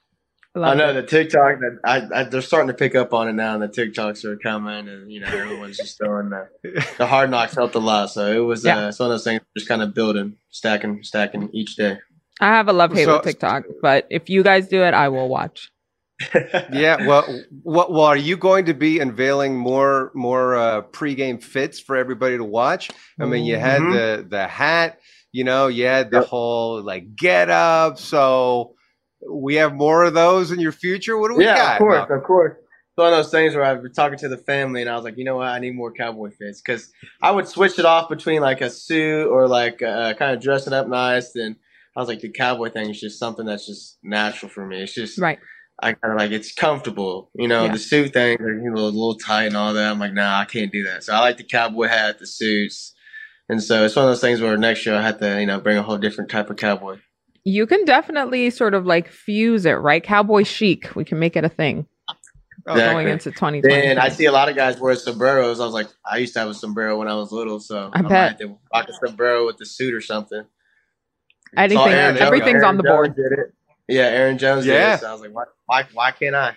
[0.56, 0.92] I know it.
[0.94, 3.68] the TikTok that I, I they're starting to pick up on it now, and the
[3.68, 6.48] TikToks are coming, and you know everyone's just throwing the
[6.98, 8.10] the hard knocks helped a lot.
[8.10, 8.84] So it was Yeah.
[8.84, 11.98] uh, it's one of those things, just kind of building, stacking, stacking each day.
[12.40, 15.08] I have a love hate So- with TikTok, but if you guys do it, I
[15.08, 15.70] will watch.
[16.72, 17.06] yeah.
[17.06, 17.24] Well,
[17.64, 17.90] what?
[17.90, 22.44] Well, are you going to be unveiling more more uh, pregame fits for everybody to
[22.44, 22.90] watch?
[23.20, 23.92] I mean, you had Mhm.
[23.92, 25.00] the the hat.
[25.32, 26.26] You know, you had the Yep.
[26.28, 27.98] whole like get up.
[27.98, 28.76] So
[29.30, 31.18] we have more of those in your future.
[31.18, 31.72] What do we yeah, got?
[31.72, 32.18] of course, Malcolm?
[32.18, 32.52] of course.
[32.56, 35.04] It's one of those things where I was talking to the family, and I was
[35.04, 38.08] like, you know what, I need more cowboy fits because I would switch it off
[38.08, 41.34] between like a suit or like uh, kind of dressing up nice.
[41.34, 41.56] And
[41.96, 44.82] I was like, the cowboy thing is just something that's just natural for me.
[44.82, 45.38] It's just Right.
[45.82, 47.64] I kind of like it's comfortable, you know.
[47.64, 47.72] Yeah.
[47.72, 49.90] The suit thing, like, you know, a little tight and all that.
[49.90, 51.02] I'm like, nah, I can't do that.
[51.02, 52.94] So I like the cowboy hat, the suits,
[53.48, 55.60] and so it's one of those things where next year I have to, you know,
[55.60, 56.98] bring a whole different type of cowboy.
[57.44, 60.02] You can definitely sort of like fuse it, right?
[60.02, 60.94] Cowboy chic.
[60.96, 61.86] We can make it a thing
[62.66, 62.94] Oh, Exactly.
[62.94, 63.86] going into 2020.
[63.88, 65.60] And I see a lot of guys wear sombreros.
[65.60, 68.00] I was like, I used to have a sombrero when I was little, so I
[68.00, 68.28] might bet.
[68.30, 70.44] have to rock a sombrero with the suit or something.
[71.56, 73.16] Anything, Saw Aaron Jones- everything's Aaron on the Jones board.
[73.16, 73.54] Did it.
[73.88, 74.72] Yeah, Aaron Jones Yeah.
[74.90, 75.00] did it.
[75.00, 76.56] So I was like, why, why, why can't I?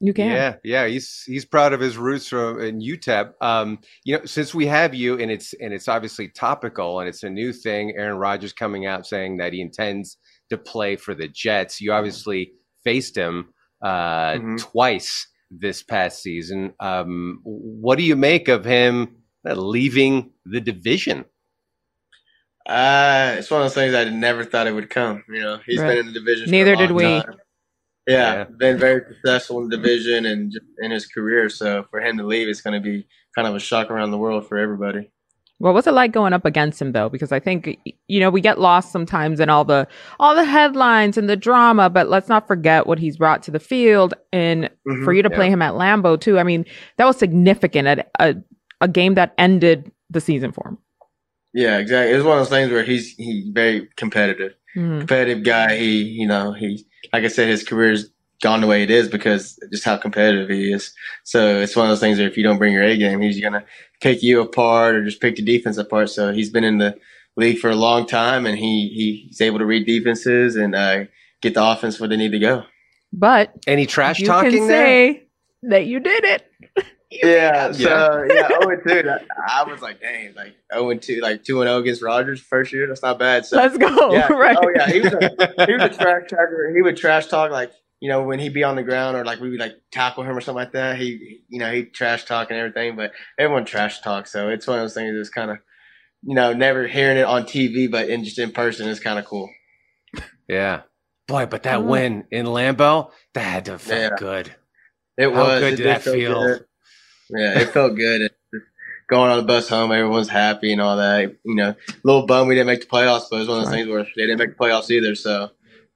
[0.00, 0.30] You can.
[0.30, 3.32] Yeah, yeah, he's he's proud of his roots from in UTEP.
[3.40, 7.24] Um, you know, since we have you, and it's and it's obviously topical, and it's
[7.24, 7.94] a new thing.
[7.96, 10.16] Aaron Rodgers coming out saying that he intends
[10.50, 11.80] to play for the Jets.
[11.80, 12.52] You obviously
[12.84, 14.58] faced him uh, Mhm.
[14.58, 16.74] twice this past season.
[16.78, 19.16] Um, what do you make of him
[19.48, 21.24] uh, leaving the division?
[22.66, 25.24] Uh, it's one of those things I never thought it would come.
[25.28, 25.88] You know, he's Right.
[25.88, 26.44] been in the division.
[26.44, 27.02] for a Neither long did we.
[27.04, 27.34] time.
[28.08, 28.44] Yeah, Yeah.
[28.44, 31.48] been very successful in the division and in his career.
[31.50, 34.18] So for him to leave, it's going to be kind of a shock around the
[34.18, 35.10] world for everybody.
[35.58, 37.08] What was it like going up against him though?
[37.08, 39.88] Because I think you know we get lost sometimes in all the
[40.20, 43.58] all the headlines and the drama, but let's not forget what he's brought to the
[43.58, 44.14] field.
[44.32, 45.04] And Mhm.
[45.04, 46.64] for you to play him at Lambeau too, I mean
[46.96, 48.36] that was significant at a
[48.80, 50.78] a game that ended the season for him.
[51.52, 52.12] Yeah, exactly.
[52.12, 54.54] It was one of those things where he's he's very competitive.
[54.76, 54.98] Mhm.
[55.00, 55.76] competitive guy.
[55.76, 58.10] He, you know, he, like I said, his career's
[58.42, 60.92] gone the way it is because just how competitive he is.
[61.24, 63.40] So it's one of those things where if you don't bring your A game, he's
[63.40, 63.64] gonna
[64.00, 66.10] pick you apart or just pick the defense apart.
[66.10, 66.96] So he's been in the
[67.36, 68.88] league for a long time, and he
[69.28, 71.04] he's able to read defenses and uh,
[71.42, 72.64] get the offense where they need to go.
[73.12, 74.86] But Any trash you talking can there?
[75.14, 75.22] say
[75.62, 76.44] that you did it.
[77.10, 77.78] Yeah, so
[78.28, 79.02] yeah, zero and two.
[79.02, 82.40] that- I was like, dang, like zero and two, like two and zero against Rodgers
[82.40, 82.86] first year.
[82.86, 83.46] That's not bad.
[83.46, 84.12] So Let's go.
[84.12, 84.56] yeah, right.
[84.60, 86.72] oh yeah, he was a, he was a trash talker.
[86.74, 89.40] He would trash talk like you know, when he'd be on the ground or like
[89.40, 92.48] we would like tackle him or something like that, he, you know, he trash talk
[92.50, 94.30] and everything, but everyone trash talks.
[94.30, 95.58] So it's one of those things that's kind of,
[96.22, 99.24] you know, never hearing it on TV, but in just in person is kind of
[99.24, 99.50] cool.
[100.48, 100.82] Yeah.
[101.26, 101.82] Boy, but that Oh.
[101.82, 104.10] win in Lambeau, that had to feel Yeah.
[104.16, 104.54] good.
[105.16, 105.60] It How was.
[105.60, 106.40] good it did that feel feel?
[106.46, 106.64] good.
[107.30, 108.30] Yeah, it felt good.
[109.08, 111.34] Going on the bus home, everyone's happy and all that.
[111.44, 113.64] You know, a little bum we didn't make the playoffs, but it was one of
[113.64, 113.78] those Right.
[113.84, 115.14] things where they didn't make the playoffs either.
[115.14, 115.50] So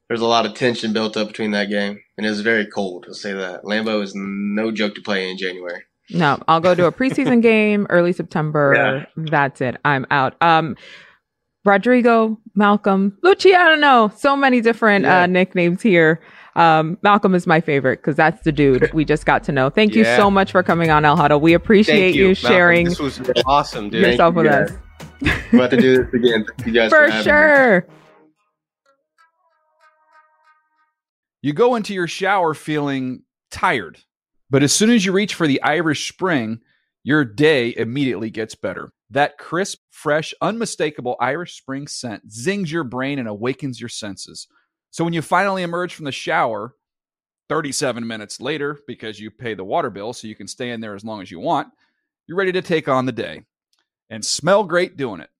[0.08, 3.04] there's a lot of tension built up between that game, and it was very cold.
[3.08, 3.64] I'll say that.
[3.64, 5.82] Lambeau is no joke to play in January.
[6.10, 8.72] No, I'll go to a preseason game early September.
[8.74, 9.24] Yeah.
[9.30, 9.76] That's it.
[9.84, 10.34] I'm out.
[10.40, 10.76] Um,
[11.64, 14.08] Rodrigo, Malcolm, Luciano.
[14.16, 15.22] So many different Yeah.
[15.22, 16.20] uh, nicknames here.
[16.54, 19.70] Um, Malcolm is my favorite because that's the dude we just got to know.
[19.70, 21.40] Thank you so much for coming on El Huddle.
[21.40, 24.02] We appreciate Thank you, you, sharing This was awesome, dude.
[24.06, 24.70] Yourself you, with guys.
[24.70, 24.78] us.
[25.52, 26.44] We're about to do this again.
[26.58, 27.22] Thank you guys For having me.
[27.22, 27.86] sure.
[31.40, 33.98] You go into your shower feeling tired,
[34.50, 36.60] but as soon as you reach for the Irish Spring,
[37.02, 38.92] your day immediately gets better.
[39.10, 44.46] That crisp, fresh, unmistakable Irish Spring scent zings your brain and awakens your senses.
[44.92, 46.74] So when you finally emerge from the shower,
[47.48, 50.94] 37 minutes later, because you pay the water bill so you can stay in there
[50.94, 51.68] as long as you want,
[52.26, 53.42] you're ready to take on the day
[54.10, 55.30] and smell great doing it.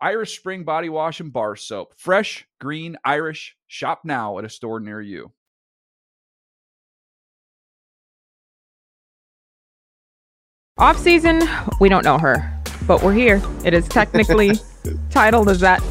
[0.00, 1.94] Irish Spring Body Wash and Bar Soap.
[1.96, 3.56] Fresh, green, Irish.
[3.66, 5.32] Shop now at a store near you.
[10.78, 11.42] Off season,
[11.78, 13.40] we don't know her, but we're here.
[13.64, 14.52] It is technically
[15.10, 15.82] titled as that.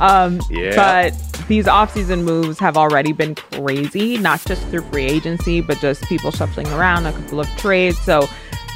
[0.00, 0.74] Um, Yeah.
[0.74, 6.02] But these off-season moves have already been crazy, not just through free agency, but just
[6.04, 7.98] people shuffling around, a couple of trades.
[8.00, 8.26] So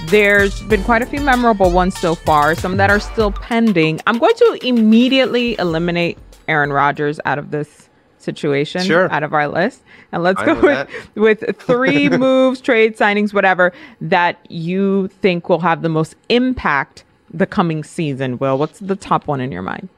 [0.07, 4.01] there's been quite a few memorable ones so far, some that are still pending.
[4.07, 7.89] I'm going to immediately eliminate Aaron Rodgers out of this
[8.19, 9.11] situation, Sure.
[9.13, 9.83] out of our list.
[10.13, 15.49] And let's Fine go with with, with three moves, trade signings, whatever, that you think
[15.49, 18.59] will have the most impact the coming season, Will.
[18.59, 19.89] What's the top one in your mind?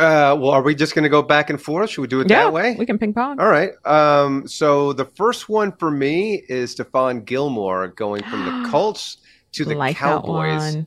[0.00, 1.90] Uh, well, are we just going to go back and forth?
[1.90, 2.74] Should we do it yeah, that way?
[2.78, 3.38] we can ping pong.
[3.38, 3.72] All right.
[3.84, 9.18] Um, so the first one for me is Stephon Gilmore going from the Colts
[9.52, 10.78] to the like Cowboys.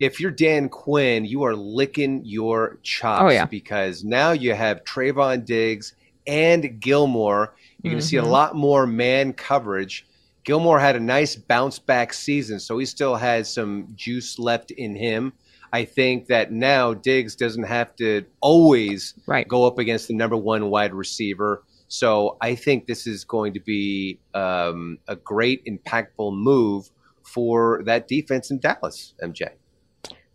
[0.00, 3.44] If you're Dan Quinn, you are licking your chops Oh, yeah.
[3.44, 5.94] because now you have Trevon Diggs
[6.26, 7.54] and Gilmore.
[7.82, 8.30] You're going to see a Mhm.
[8.30, 10.06] lot more man coverage.
[10.44, 14.94] Gilmore had a nice bounce back season, so he still has some juice left in
[14.96, 15.32] him.
[15.72, 19.46] I think that now Diggs doesn't have to always Right.
[19.48, 21.62] go up against the number one wide receiver.
[21.88, 26.90] So I think this is going to be um, a great, impactful move
[27.22, 29.48] for that defense in Dallas, MJ.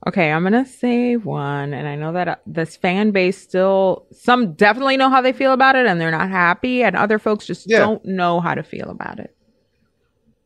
[0.08, 4.54] Okay, I'm gonna say one, and I know that uh, this fan base still some
[4.54, 7.70] definitely know how they feel about it, and they're not happy, and other folks just
[7.70, 7.80] Yeah.
[7.80, 9.36] don't know how to feel about it.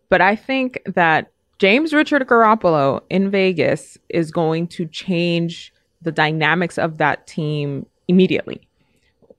[0.10, 6.78] But I think that James Richard Garoppolo in Vegas is going to change the dynamics
[6.78, 8.68] of that team immediately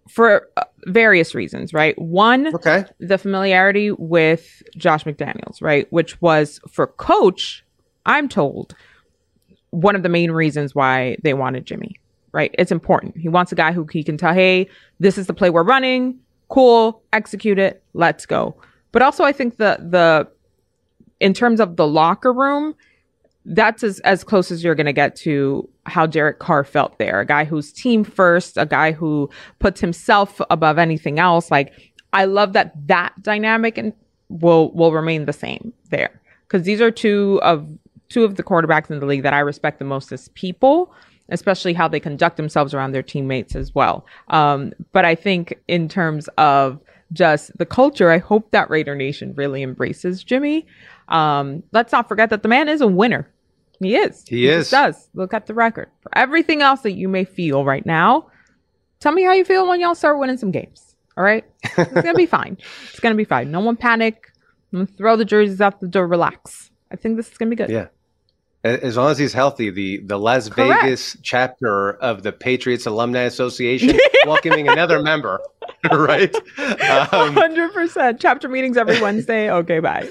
[0.09, 1.97] for uh, various reasons, right?
[2.01, 2.85] One, Okay.
[3.01, 5.87] the familiarity with Josh McDaniels, right?
[5.93, 7.65] Which was for coach,
[8.07, 8.75] I'm told,
[9.71, 11.97] one of the main reasons why they wanted Jimmy,
[12.33, 12.55] right?
[12.59, 13.17] It's important.
[13.17, 14.69] He wants a guy who he can tell, hey,
[15.01, 16.19] this is the play we're running.
[16.49, 17.83] Cool, execute it.
[17.93, 18.57] Let's go.
[18.93, 20.29] But also, I think the the
[21.21, 22.75] in terms of the locker room,
[23.45, 27.21] that's as, as close as you're going to get to how Derek Carr felt there.
[27.21, 31.51] A guy who's team first, a guy who puts himself above anything else.
[31.51, 31.73] Like,
[32.13, 33.93] I love that that dynamic and
[34.29, 37.69] will will remain the same there because these are two of
[38.09, 40.93] two of the quarterbacks in the league that I respect the most as people,
[41.29, 44.07] especially how they conduct themselves around their teammates as well.
[44.29, 46.81] Um, but I think in terms of
[47.13, 50.67] just the culture, I hope that Raider Nation really embraces Jimmy.
[51.09, 53.31] Um, let's not forget that the man is a winner.
[53.81, 54.25] He is.
[54.27, 54.71] He just is.
[54.71, 55.09] does.
[55.15, 55.91] Look at the record.
[56.01, 58.27] For everything else that you may feel right now,
[59.01, 60.97] tell me how you feel when y'all start winning some games.
[61.17, 61.45] All right?
[61.63, 62.57] It's gonna be fine.
[62.91, 63.51] It's gonna be fine.
[63.51, 64.33] No one panic.
[64.97, 66.07] Throw the jerseys out the door.
[66.07, 66.71] Relax.
[66.91, 67.71] I think this is gonna be good.
[67.71, 67.87] Yeah.
[68.65, 70.83] As long as he's healthy, the, the Las Correct.
[70.83, 73.97] Vegas chapter of the Patriots Alumni Association
[74.27, 75.41] welcoming another member,
[75.93, 76.35] right?
[76.59, 78.21] Um, Hundred percent.
[78.21, 79.51] Chapter meetings every Wednesday.
[79.51, 80.09] Okay, bye.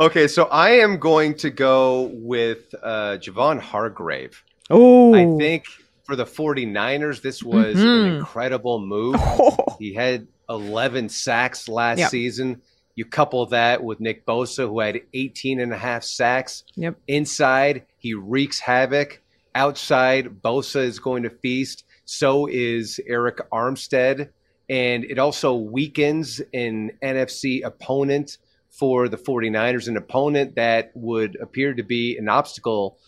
[0.00, 4.42] Okay, so I am going to go with uh, Javon Hargrave.
[4.70, 5.64] Oh, I think
[6.04, 8.18] for the 49ers, this was an Mhm.
[8.18, 9.16] incredible move.
[9.78, 12.10] He had 11 sacks last Yep.
[12.10, 12.62] season.
[12.96, 16.64] You couple that with Nick Bosa, who had 18 and a half sacks.
[16.74, 16.96] Yep.
[17.06, 19.20] Inside, he wreaks havoc.
[19.54, 21.84] Outside, Bosa is going to feast.
[22.04, 24.30] So is Arik Armstead.
[24.70, 28.36] and it also weakens an NFC opponent
[28.70, 32.98] for the 49ers, an opponent that would appear to be an obstacle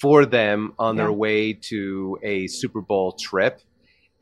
[0.00, 3.60] for them on their way to a Super Bowl trip.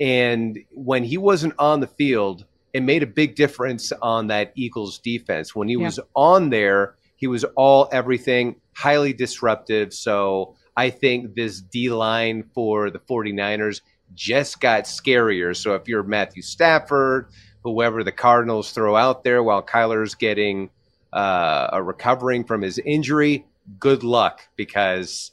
[0.01, 4.99] And when he wasn't on the field, it made a big difference on that Eagles
[4.99, 5.55] defense.
[5.55, 5.85] When he Yeah.
[5.85, 9.93] was on there, he was all everything, highly disruptive.
[9.93, 13.81] So I think this D line for the 49ers
[14.15, 15.57] just got scarier.
[15.57, 17.27] So if you're Matthew Stafford,
[17.63, 20.71] whoever the Cardinals throw out there while Kyler's getting
[21.15, 23.47] uh, a recovering from his injury,
[23.79, 25.31] good luck because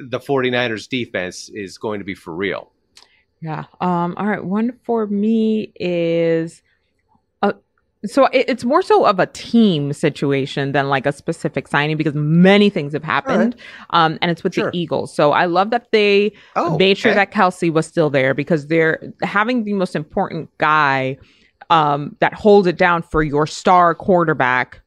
[0.00, 2.70] the 49ers defense is going to be for real.
[3.40, 3.64] Yeah.
[3.80, 4.14] Um.
[4.18, 4.44] All right.
[4.44, 6.62] One for me is,
[7.42, 7.52] uh,
[8.04, 12.14] so it, it's more so of a team situation than like a specific signing because
[12.14, 13.56] many things have happened.
[13.90, 14.18] Um.
[14.20, 14.70] And it's with Sure.
[14.70, 15.14] the Eagles.
[15.14, 17.16] So I love that they Oh, made sure okay.
[17.20, 21.16] that Kelce was still there because they're having the most important guy,
[21.70, 24.82] um, that holds it down for your star quarterback.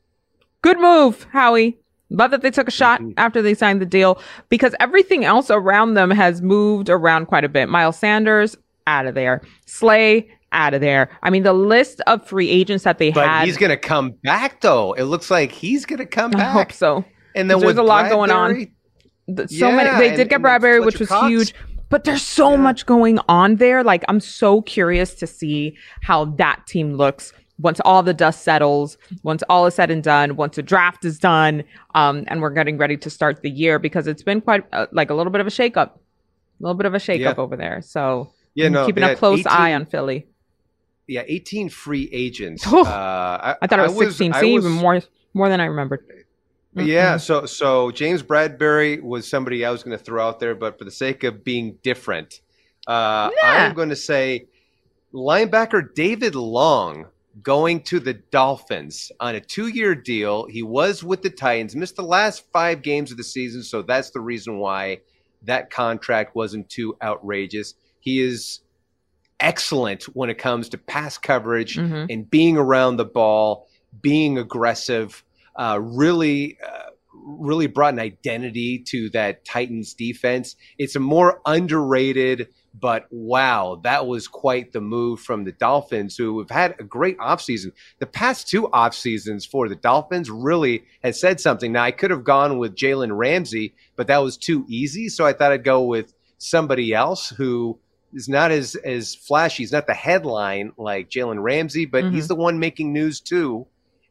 [0.64, 1.78] Good move, Howie.
[2.10, 5.94] Love that they took a shot after they signed the deal because everything else around
[5.96, 7.70] them has moved around quite a bit.
[7.70, 8.56] Miles Sanders
[8.88, 11.10] out of there, Slay out of there.
[11.24, 13.46] I mean, the list of free agents that they But had.
[13.46, 14.94] he's going to come back, though.
[14.94, 16.52] It looks like he's going to come I back.
[16.54, 17.06] hope so.
[17.36, 18.68] And then There's a lot going on.
[19.28, 21.28] So Yeah, many they did get and then Bradberry, which was Cox.
[21.28, 21.54] huge.
[21.90, 22.58] But there's so Yeah.
[22.58, 23.84] much going on there.
[23.84, 28.98] Like I'm so curious to see how that team looks once all the dust settles,
[29.24, 31.64] once all is said and done, once the draft is done,
[31.96, 35.10] um, and we're getting ready to start the year because it's been quite uh, like
[35.10, 36.00] a little bit of a shakeup, a
[36.60, 37.34] little bit of a shakeup Yeah.
[37.38, 37.82] over there.
[37.82, 40.28] So Yeah, no, keeping a close 18 eye on Philly.
[41.08, 42.64] Yeah, 18 free agents.
[42.72, 44.34] Oh, uh, I, I thought it was 16.
[44.34, 45.02] I See, was- even more
[45.34, 46.06] more than I remembered.
[46.76, 47.22] Yeah, Mm-mm.
[47.22, 50.86] so so James Bradberry was somebody I was going to throw out there, but for
[50.86, 52.42] the sake of being different,
[52.88, 53.68] uh, Yeah.
[53.68, 54.48] I'm going to say
[55.14, 57.06] linebacker David Long
[57.42, 60.46] going to the Dolphins on a two-year deal.
[60.46, 64.12] He was with the Titans, missed the last five games of the season, so that's
[64.12, 65.00] the reason why
[65.44, 67.74] that contract wasn't too outrageous.
[68.00, 68.60] He is
[69.40, 72.08] excellent when it comes to pass coverage Mhm.
[72.10, 73.68] and being around the ball,
[74.02, 75.24] being aggressive,
[75.56, 76.92] uh, really, uh,
[77.26, 80.56] really brought an identity to that Titans defense.
[80.78, 86.40] It's a more underrated, but wow, that was quite the move from the Dolphins, who
[86.40, 87.72] have had a great offseason.
[88.00, 91.72] The past two off seasons for the Dolphins really has said something.
[91.72, 95.10] Now, I could have gone with Jalen Ramsey, but that was too easy.
[95.10, 97.80] So I thought I'd go with somebody else who
[98.14, 99.64] is not as as flashy.
[99.64, 102.28] He's not the headline like Jalen Ramsey, but he's mm-hmm.
[102.28, 103.68] the one making news too.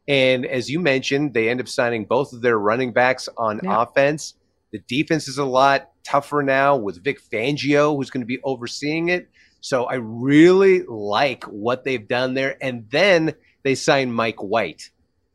[0.07, 3.81] And as you mentioned, they end up signing both of their running backs on Yeah.
[3.81, 4.35] offense.
[4.73, 9.07] The defense is a lot tougher now with Vic Fangio, who's going to be overseeing
[9.09, 9.29] it.
[9.61, 12.57] So I really like what they've done there.
[12.61, 14.89] And then they signed Mike White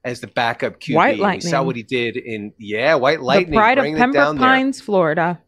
[0.04, 0.94] as the backup QB.
[0.96, 1.46] White Lightning.
[1.46, 3.50] We saw what he did in yeah, White Lightning.
[3.52, 4.48] the pride of Pembroke down there.
[4.48, 5.40] Pines, Florida.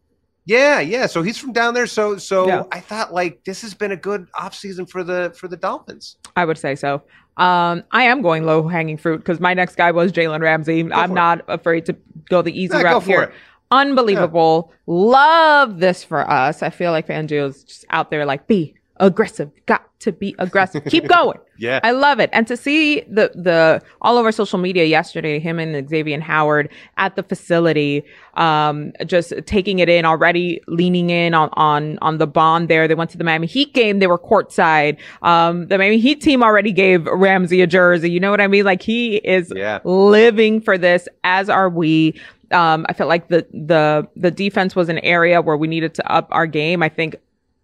[0.45, 1.05] Yeah, yeah.
[1.05, 1.85] So he's from down there.
[1.85, 2.63] So so Yeah.
[2.71, 6.17] I thought like this has been a good offseason for the for the Dolphins.
[6.35, 7.03] I would say so.
[7.37, 10.81] Um, I am going low hanging fruit because my next guy was Jalen Ramsey.
[10.81, 11.09] I'm for it.
[11.15, 11.95] not afraid to
[12.29, 13.21] go the easy Yeah, go route for here.
[13.23, 13.33] it.
[13.71, 14.71] Unbelievable.
[14.85, 16.61] Love this for us.
[16.61, 19.49] I feel like Fangio's just out there like, be aggressive.
[19.65, 20.83] Got to be aggressive.
[20.85, 21.39] Keep going.
[21.57, 21.79] Yeah.
[21.83, 22.29] I love it.
[22.33, 27.15] And to see the the all over social media yesterday, him and Xavier Howard at
[27.15, 28.03] the facility,
[28.35, 32.87] um, just taking it in already, leaning in on on on the bond there.
[32.87, 33.99] They went to the Miami Heat game.
[33.99, 34.97] They were courtside.
[35.21, 38.09] Um, the Miami Heat team already gave Ramsey a jersey.
[38.11, 38.65] You know what I mean?
[38.65, 39.79] Like he is Yeah.
[39.83, 42.19] living for this, as are we.
[42.51, 46.11] Um, I felt like the the the defense was an area where we needed to
[46.11, 46.83] up our game.
[46.83, 47.15] I think,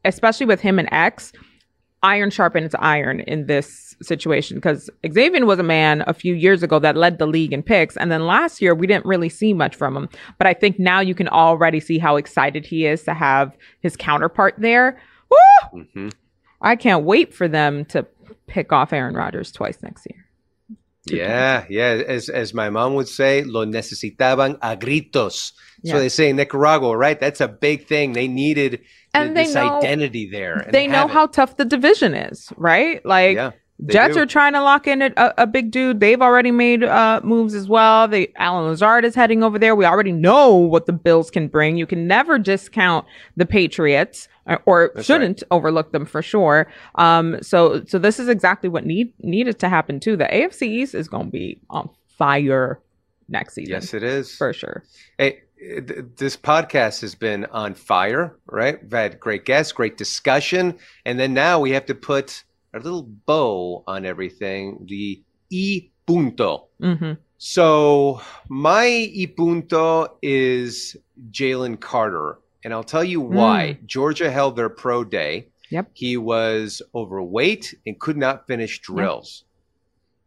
[0.06, 1.34] especially with him and X,
[2.04, 6.80] iron sharpens iron in this situation because Xavier was a man a few years ago
[6.80, 9.76] that led the league in picks, and then last year we didn't really see much
[9.76, 10.10] from him.
[10.38, 13.96] But I think now you can already see how excited he is to have his
[13.96, 15.00] counterpart there.
[15.30, 15.86] Woo!
[15.94, 16.10] hmm
[16.62, 18.06] I can't wait for them to
[18.48, 20.27] pick off Aaron Rodgers twice next year.
[21.12, 22.02] Yeah, yeah.
[22.08, 25.52] As as my mom would say, lo necesitaban a gritos.
[25.84, 25.94] Yeah.
[25.94, 27.20] So they say in Nicaragua, right?
[27.20, 28.14] That's a big thing.
[28.14, 28.84] They needed th-
[29.14, 30.56] And they this know- identity there.
[30.60, 31.12] and they know it.
[31.12, 33.06] how tough the division is, right?
[33.06, 33.52] Like Yeah,
[33.86, 34.22] Jets do.
[34.22, 36.00] are trying to lock in a, a big dude.
[36.00, 38.08] They've already made uh, moves as well.
[38.08, 39.76] They Allen Lazard is heading over there.
[39.76, 41.78] We already know what the Bills can bring.
[41.78, 43.06] You can never discount
[43.36, 46.68] the Patriots, or, or That's shouldn't overlook them for sure.
[46.96, 50.16] Um, so so this is exactly what need needed to happen too.
[50.16, 52.80] The AFC East is going to be on fire
[53.30, 53.74] next season.
[53.74, 54.36] Yes, it is.
[54.36, 54.84] for sure.
[55.18, 55.42] Hey,
[56.16, 58.82] this podcast has been on fire, right?
[58.82, 62.44] We've had great guests, great discussion, and then now we have to put
[62.74, 66.68] a little bow on everything, the e punto.
[66.80, 70.96] hmm So my e punto is
[71.32, 73.36] Jalen Carter, and I'll tell you hmm.
[73.36, 73.80] why.
[73.86, 75.48] Georgia held their pro day.
[75.70, 75.90] Yep.
[75.94, 79.44] He was overweight and could not finish drills.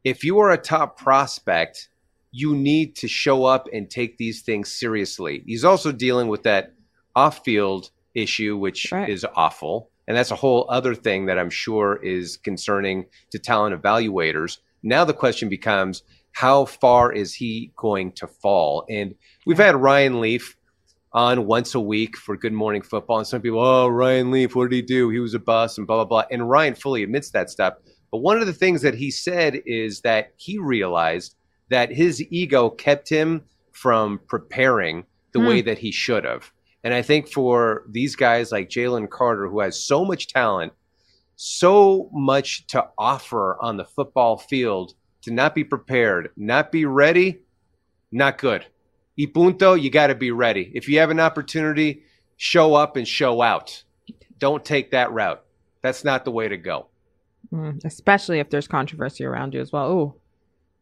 [0.04, 1.88] If you are a top prospect,
[2.30, 5.42] you need to show up and take these things seriously.
[5.46, 6.74] He's also dealing with that
[7.16, 9.08] off-field issue, which Right.
[9.08, 9.90] is awful.
[10.06, 14.58] And that's a whole other thing that I'm sure is concerning to talent evaluators.
[14.82, 16.02] Now the question becomes
[16.32, 18.84] how far is he going to fall?
[18.88, 19.14] And
[19.46, 20.56] we've had Ryan Leaf
[21.12, 23.18] on once a week for Good Morning Football.
[23.18, 25.10] And some people, oh, Ryan Leaf, what did he do?
[25.10, 26.24] He was a bust and blah, blah, blah.
[26.30, 27.74] And Ryan fully admits that stuff.
[28.12, 31.34] But one of the things that he said is that he realized
[31.68, 33.42] that his ego kept him
[33.72, 35.46] from preparing the Hmm.
[35.46, 36.52] way that he should have.
[36.82, 40.72] And I think for these guys like Jalen Carter, who has so much talent,
[41.36, 47.40] so much to offer on the football field, to not be prepared, not be ready,
[48.10, 48.66] not good.
[49.20, 50.70] Y punto, you got to be ready.
[50.74, 52.04] If you have an opportunity,
[52.36, 53.82] show up and show out.
[54.38, 55.42] Don't take that route.
[55.82, 56.86] That's not the way to go.
[57.52, 59.86] Mm, especially if there's controversy around you as well.
[59.86, 60.14] Oh,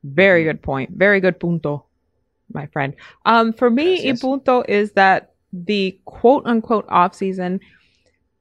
[0.04, 0.90] very good point.
[0.90, 1.84] Very good punto,
[2.52, 2.94] my friend.
[3.26, 4.22] Um, for me, Yes, yes.
[4.22, 7.58] y punto is that the quote unquote off season,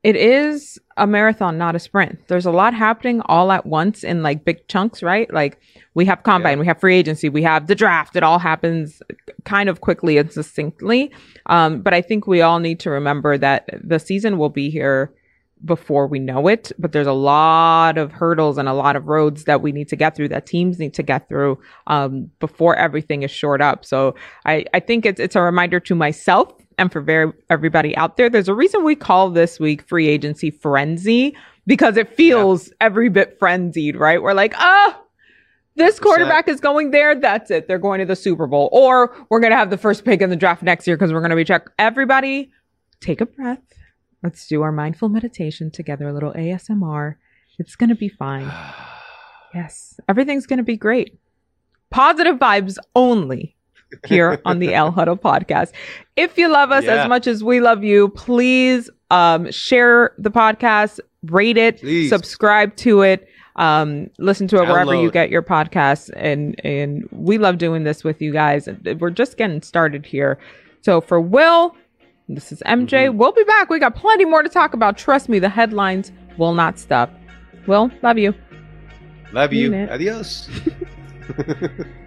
[0.08, 2.18] it is a marathon, not a sprint.
[2.30, 5.32] There's a lot happening all at once in like big chunks, right?
[5.34, 5.60] Like
[5.96, 6.62] we have combine, Yeah.
[6.62, 8.16] we have free agency, we have the draft.
[8.16, 9.02] It all happens
[9.44, 11.12] kind of quickly and succinctly.
[11.48, 15.12] Um, but I think we all need to remember that the season will be here
[15.66, 16.72] before we know it.
[16.78, 19.96] But there's a lot of hurdles and a lot of roads that we need to
[19.96, 23.86] get through, that teams need to get through um, before everything is shored up.
[23.86, 28.18] So I, I think it's it's a reminder to myself and for very everybody out
[28.18, 28.30] there.
[28.30, 31.36] There's a reason we call this week free agency frenzy
[31.66, 34.22] because it feels every bit frenzied, right?
[34.22, 35.02] We're like, ah.
[35.76, 37.14] This quarterback is going there.
[37.14, 37.68] That's it.
[37.68, 38.68] They're going to the Super Bowl.
[38.72, 41.20] Or we're going to have the first pick in the draft next year because we're
[41.20, 41.70] going to be check.
[41.78, 42.52] Everybody,
[43.00, 43.62] take a breath.
[44.28, 47.16] Let's do our mindful meditation together, a little ASMR.
[47.60, 48.52] It's going to be fine.
[49.54, 51.18] Yes, everything's going to be great.
[51.90, 53.56] Positive vibes only
[54.06, 55.72] here on the El Huddle podcast.
[56.18, 57.04] If you love us Yeah.
[57.04, 62.10] as much as we love you, please um, share the podcast, rate it, Please.
[62.10, 63.26] subscribe to it,
[63.56, 66.10] um, listen to it wherever you get your podcasts.
[66.18, 68.68] And and we love doing this with you guys.
[69.00, 70.38] We're just getting started here.
[70.82, 71.74] So for Will,
[72.28, 73.08] this is MJ.
[73.08, 73.18] Mm-hmm.
[73.18, 73.70] We'll be back.
[73.70, 74.98] We got plenty more to talk about.
[74.98, 77.12] Trust me, the headlines will not stop.
[77.68, 78.34] Will, love you.
[79.32, 79.74] Love you.
[79.90, 80.50] Adios.